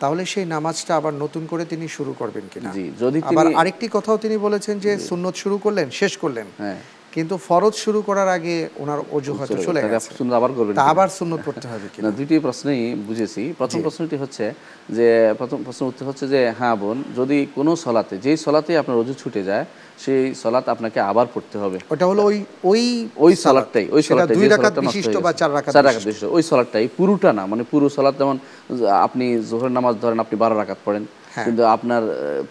[0.00, 2.70] তাহলে সেই নামাজটা আবার নতুন করে তিনি শুরু করবেন কিনা?
[3.00, 6.76] যদি আবার আরেকটি কথাও তিনি বলেছেন যে সুন্নত শুরু করলেন শেষ করলেন। হ্যাঁ।
[7.14, 11.08] কিন্তু ফরজ শুরু করার আগে ওনার অজু হয়তো চলে গেছে। সুন্নত আবার করবেন তা আবার
[11.18, 12.02] সুন্নত পড়তে হবে কিনা?
[12.04, 14.44] না দুইটি প্রশ্নই বুঝেছি। প্রথম প্রশ্নটি হচ্ছে
[14.96, 15.08] যে
[15.40, 19.40] প্রথম প্রশ্ন উত্তর হচ্ছে যে হ্যাঁ বোন যদি কোনো সলাতে যেই সলাতে আপনার অজু ছুটে
[19.50, 19.64] যায়
[20.04, 22.36] সেই সলাত আপনাকে আবার পড়তে হবে। ওটা হলো ওই
[22.70, 22.82] ওই
[23.24, 26.24] ওই সালাত। সালাদটাই ওই সেটা সালাদটাই দুই রাকাত বিশিষ্ট বা চার রাকাত চার রাকাত বিশিষ্ট।
[26.36, 28.36] ওই সালাদটাই পুরোটা না মানে পুরো সালাদ যেমন
[29.06, 31.04] আপনি জোহরের নামাজ ধরেন আপনি বারো রাকাত পড়েন।
[31.46, 32.02] কিন্তু আপনার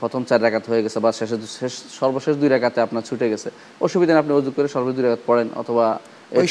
[0.02, 3.50] প্রথম চার রাকাত হয়ে গেছে বা শেষে শেষ সর্বশেষ দুই রাকাতে আপনার ছুটে গেছে।
[3.86, 5.86] অসুবিধা নেই আপনি অজু করে সর্বশেষ দুই রাকাত পড়েন অথবা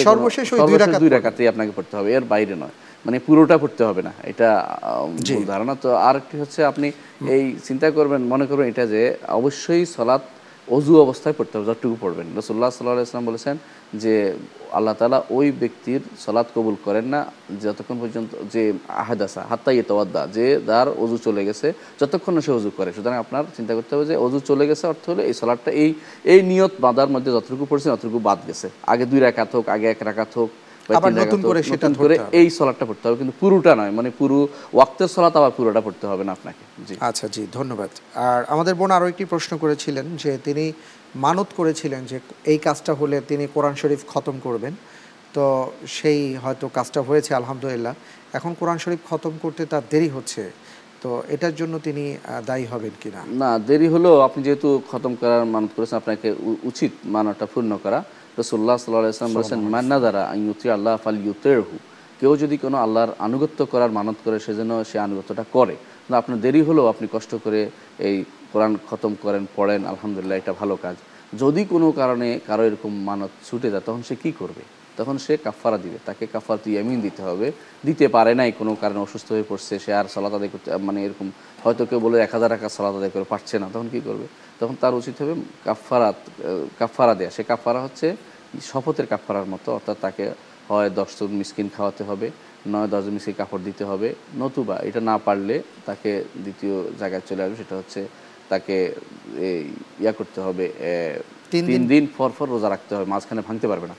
[0.08, 0.46] সর্বশেষ
[1.02, 4.48] দুই। রাকাতেই আপনাকে পড়তে হবে এর বাইরে নয়। মানে পুরোটা পড়তে হবে না এটা
[5.52, 6.88] ধারণা। তো আরেকটি হচ্ছে আপনি
[7.34, 9.02] এই চিন্তা করবেন মনে করবেন এটা যে
[9.40, 10.22] অবশ্যই সলাৎ
[10.74, 13.54] অজু অবস্থায় পড়তে হবে, যতটুকু পড়বেন। রসুল্লাহ সাল্লাহ ইসলাম বলেছেন
[14.02, 14.14] যে,
[14.78, 17.20] আল্লাহ তালা ওই ব্যক্তির সলাৎ কবুল করেন না,
[17.64, 18.62] যতক্ষণ পর্যন্ত যে
[19.02, 21.66] আহাদাসা হাত্তাই তোয়াদ্দা যে যার অজু চলে গেছে,
[22.00, 25.22] যতক্ষণ সে অজু করে। সুতরাং আপনার চিন্তা করতে হবে যে, অজু চলে গেছে অর্থ হলো
[25.28, 25.90] এই সলাটটা এই
[26.32, 30.00] এই নিয়ত বাঁধার মধ্যে যতটুকু পড়ছে ততটুকু বাদ গেছে। আগে দুই রাকাত হোক, আগে এক
[30.08, 30.50] রাকাত হোক
[30.98, 34.38] আবার তিন নতুন করে সেটা হবে। এই সলাটটা পড়তে হবে কিন্তু পুরোটা নয় মানে পুরো
[34.76, 37.90] ওয়াক্তের সলাত আবার পুরোটা পড়তে হবে না আপনাকে। জি। আচ্ছা জি ধন্যবাদ।
[38.28, 40.64] আর আমাদের বোন আরও একটি প্রশ্ন করেছিলেন যে তিনি
[41.26, 42.16] মানত করেছিলেন যে
[42.52, 44.74] এই কাজটা হলে তিনি কোরআন শরীফ খতম করবেন।
[45.36, 45.44] তো
[45.98, 47.94] সেই হয়তো কাজটা হয়েছে আলহামদুলিল্লাহ।
[48.38, 50.42] এখন কোরআন শরীফ খতম করতে তার দেরি হচ্ছে
[51.02, 52.04] তো এটার জন্য তিনি
[52.48, 53.20] দায়ী হবেন কিনা?
[53.42, 56.28] না দেরি হলেও আপনি যেহেতু খতম করার মানত করেছেন আপনাকে
[56.70, 57.98] উচিত মানটা পূর্ণ করা।
[58.40, 61.76] রসুল্লাহ সাল্লাহ ইসলাম বলেছেন মান্না দ্বারা ইউতি আল্লাহ ফাল ইউতেরহু
[62.20, 66.60] কেউ যদি কোনো আল্লাহর আনুগত্য করার মানত করে সেজন্য সে আনুগত্যটা করে। কিন্তু আপনার দেরি
[66.68, 67.60] হলেও আপনি কষ্ট করে
[68.06, 68.16] এই
[68.52, 70.96] কোরআন খতম করেন পড়েন আলহামদুলিল্লাহ এটা ভালো কাজ।
[71.42, 74.62] যদি কোনো কারণে কারও এরকম মানত ছুটে যায় তখন সে কি করবে?
[74.98, 77.46] তখন সে কাফারা দিবে। তাকে কাফার তুই ইয়ামিন দিতে হবে।
[77.86, 81.26] দিতে পারে নাই কোনো কারণে অসুস্থ হয়ে পড়ছে সে আর সালাত আদায় করতে মানে এরকম
[81.64, 84.26] হয়তো কেউ বলে এক হাজার টাকা সালাত আদায় করে পারছে না তখন কি করবে?
[84.60, 85.34] তখন তার উচিত হবে
[85.66, 86.18] কাফারাত
[86.80, 88.06] কাফারা দেয়া। সে কাফারা হচ্ছে
[88.70, 90.24] শপথের কাফারার মতো অর্থাৎ তাকে
[90.70, 92.26] হয় দশজন মিসকিন খাওয়াতে হবে
[92.72, 94.08] নয় দশজন মিসকিন কাপড় দিতে হবে
[94.40, 95.56] নতুবা এটা না পারলে
[95.88, 96.10] তাকে
[96.44, 98.00] দ্বিতীয় জায়গায় চলে আসবে সেটা হচ্ছে
[98.50, 98.76] তাকে
[100.02, 100.66] ইয়া করতে হবে
[101.52, 103.96] তিন দিন। পর পর রোজা রাখতে হবে মাঝখানে ভাঙতে পারবে না।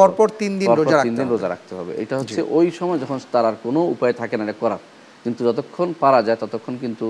[0.00, 3.44] পরপর তিন দিন রোজা তিন দিন। রোজা রাখতে হবে। এটা হচ্ছে ওই সময় যখন তার
[3.50, 4.82] আর কোনো উপায় থাকে না এটা করার
[5.24, 7.06] কিন্তু যতক্ষণ পারা যায় ততক্ষণ কিন্তু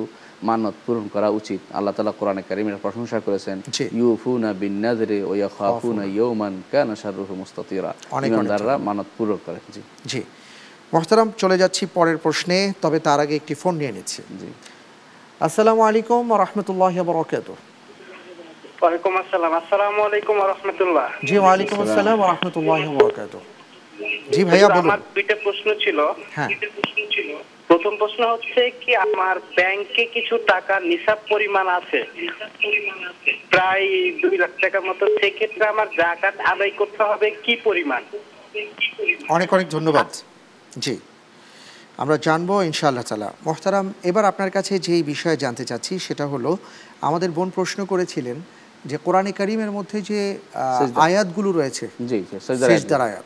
[0.49, 3.57] মানত পূরণ করা উচিত। আল্লাহ তালা কোরআনে কারিমের প্রশংসা করেছেন।
[4.01, 7.91] ইউফুনা বিন নাযরি ওয়া ইয়াখাফুনা ইয়াওমান কানা শাররুহু মুস্তাতিরা।
[8.31, 10.21] ইমানদাররা মানত পূরণ করে। জি। জি।
[10.93, 14.51] মোহতারাম চলে যাচ্ছি পরের প্রশ্নে তবে তার আগে একটি ফোন নিয়ে নিচ্ছি। জি।
[15.47, 17.49] আসসালামু আলাইকুম রহমতুল্লাহ বরকাত
[18.83, 23.35] ওয়ালাইকুম আসসালাম। আসসালামু আলাইকুম রহমতুল্লাহ। জি ওয়ালাইকুম আসসালাম রহমতুল্লাহ বরকাত
[24.35, 25.99] জি ভাইয়া বলুন। আমার দুইটা প্রশ্ন ছিল।
[26.37, 26.51] হ্যাঁ।
[27.83, 31.99] প্রথম প্রশ্ন হচ্ছে কি আমার ব্যাংকে কিছু টাকা নিসাব পরিমাণ আছে?
[33.51, 33.87] প্রায়
[34.23, 38.03] দুই লাখ টাকার মতো। সেক্ষেত্রে আমার জাকাত আদায় করতে হবে কি পরিমাণ?
[39.29, 40.07] অনেক অনেক ধন্যবাদ।
[40.79, 40.99] জি।
[41.97, 46.57] আমরা জানব ইনশাআল্লাহ তালা মোহতারাম এবার আপনার কাছে যেই বিষয়ে জানতে চাচ্ছি সেটা হলো
[47.01, 48.41] আমাদের বোন প্রশ্ন করেছিলেন
[48.85, 50.39] যে কোরআনে কারিমের মধ্যে যে।
[50.97, 52.25] আয়াতগুলো রয়েছে জি
[52.99, 53.25] আয়াত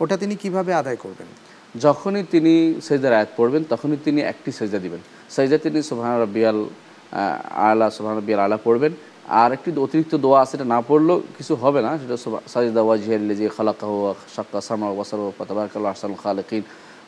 [0.00, 1.26] ওটা তিনি কীভাবে আদায় করবেন?
[1.84, 2.52] যখনই তিনি
[2.86, 5.00] সেজার আয়াত পড়বেন, তখনই তিনি একটি সেজা দিবেন।
[5.34, 6.58] সেজা তিনি সোহান রব্বিয়াল
[7.68, 8.92] আলা, সুবহান রব্বিয়াল আলা পড়বেন।
[9.42, 12.16] আর একটি অতিরিক্ত দোয়া সেটা না পড়লেও কিছু হবে না। সেটা
[12.52, 13.96] সাজিদা ওয়াজিহাল্লি যে খালাকাহু
[14.34, 16.62] শাক্কা সামা ওয়াসার তাবারাকাল্লাহ আসাল খালিকিন।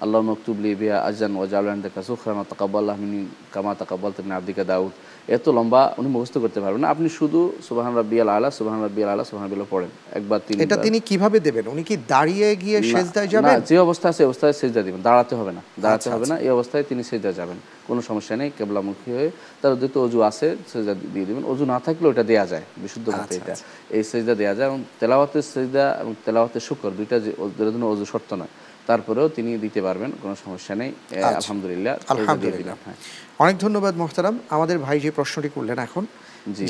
[0.05, 3.20] আল্লাহ মকতুবলি বিয়া আজান ওয়াজালান দেখা সুখরান তাকাব্বাল্লাহ মিনি
[3.55, 4.92] কামা তাকাব্বাল তুমি আব্দিকা দাউদ
[5.36, 9.24] এত লম্বা উনি মুখস্থ করতে পারবেন না। আপনি শুধু সুবহান রাব্বিয়াল আলা সুবহান রাব্বিয়াল আলা
[9.28, 11.64] সুবহান রাব্বিয়াল পড়েন। একবার তিন এটা তিনি কীভাবে দেবেন?
[11.74, 13.50] উনি কি দাঁড়িয়ে গিয়ে সেজদায় যাবেন?
[13.50, 16.84] না যে অবস্থা আছে অবস্থায় সেজদা দিবেন। দাঁড়াতে হবে না। দাঁড়াতে হবে না এই অবস্থায়
[16.90, 19.30] তিনি সেজদা যাবেন। কোনো সমস্যা নেই কেবলামুখী হয়ে
[19.61, 23.34] তার যেহেতু অজু আছে সেজদা দিয়ে দিবেন। অজু না থাকলেও এটা দেওয়া যায় বিশুদ্ধ মতে
[23.40, 23.55] এটা।
[23.96, 27.30] এই সেজদা দেওয়া যায় এবং তেলাওয়াতের সেজদা এবং তেলাওয়াতের শুকর দুইটা যে
[27.74, 28.53] জন্য অজু শর্ত নয়।
[28.87, 32.95] তারপরেও তিনি দিতে পারবেন কোনো সমস্যা নেই। আলহামদুলিল্লাহ আলহামদুলিল্লাহ। হ্যাঁ।
[33.39, 36.07] অনেক ধন্যবাদ মোহতারাম। আমাদের ভাই যে প্রশ্নটি করলেন এখন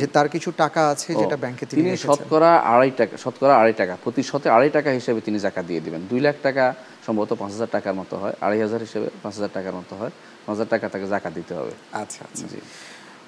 [0.01, 3.97] যে তার কিছু টাকা আছে যেটা ব্যাংকে তিনি তিনি শতকরা আড়াই টাকা শতকরা আড়াই টাকা
[4.05, 6.75] প্রতি শতে আড়াই টাকা হিসেবে তিনি জাকাত দিয়ে দিবেন। দুই লাখ টাকা
[7.07, 10.11] সম্ভবত পাঁচ হাজার টাকার মতো হয় আড়াই হাজার হিসেবে পাঁচ হাজার টাকার মতো হয়।
[10.47, 12.61] পাঁচ হাজার টাকা তাকে জাকাত দিতে হবে। আচ্ছা আচ্ছা। জি।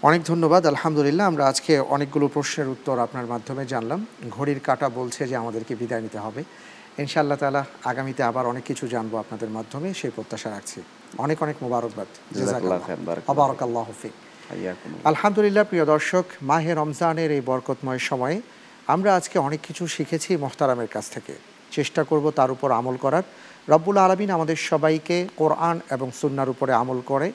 [0.02, 5.36] অনেক ধন্যবাদ আলহামদুলিল্লাহ। আমরা আজকে অনেকগুলো প্রশ্নের উত্তর আপনার মাধ্যমে জানলাম। ঘড়ির কাটা বলছে যে
[5.36, 6.44] আমাদেরকে বিদায় নিতে হবে।
[6.98, 10.82] ইনশাআল্লাহ তাআলা আগামীতে আবার অনেক কিছু জানব আপনাদের মাধ্যমে সেই প্রত্যাশা রাখছি।
[11.18, 14.12] অনেক অনেক মোবারকবাদ। জাযাকাল্লাহ খাইর, বারাকাল্লাহ। আবারকাল্লাহ ফিক।
[14.50, 18.40] হাইয়াকুমুল্লাহ। আলহামদুলিল্লাহ প্রিয় দর্শক মাহে রমজানের এই বরকতময় সময়ে
[18.86, 21.34] আমরা আজকে অনেক কিছু শিখেছি মোহতারামের কাছ থেকে।
[21.70, 23.22] চেষ্টা করব তার উপর আমল করার।
[23.68, 27.32] রব্বুল আলমিন আমাদের সবাইকে কোরআন এবং সুন্নার উপরে আমল করে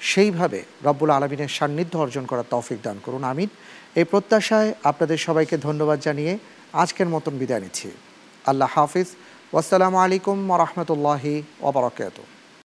[0.00, 3.48] সেইভাবে রব্বুল আলমিনের সান্নিধ্য অর্জন করার তৌফিক দান করুন আমিন।
[3.94, 6.38] এই প্রত্যাশায় আপনাদের সবাইকে ধন্যবাদ জানিয়ে
[6.72, 7.90] আজকের মতন বিদায় নিচ্ছি।
[8.46, 9.08] আল্লাহ হাফিজ।
[9.52, 12.39] ওয়াসালামু আলাইকুম রহমতুল্লাহি ওবরাকাতুহ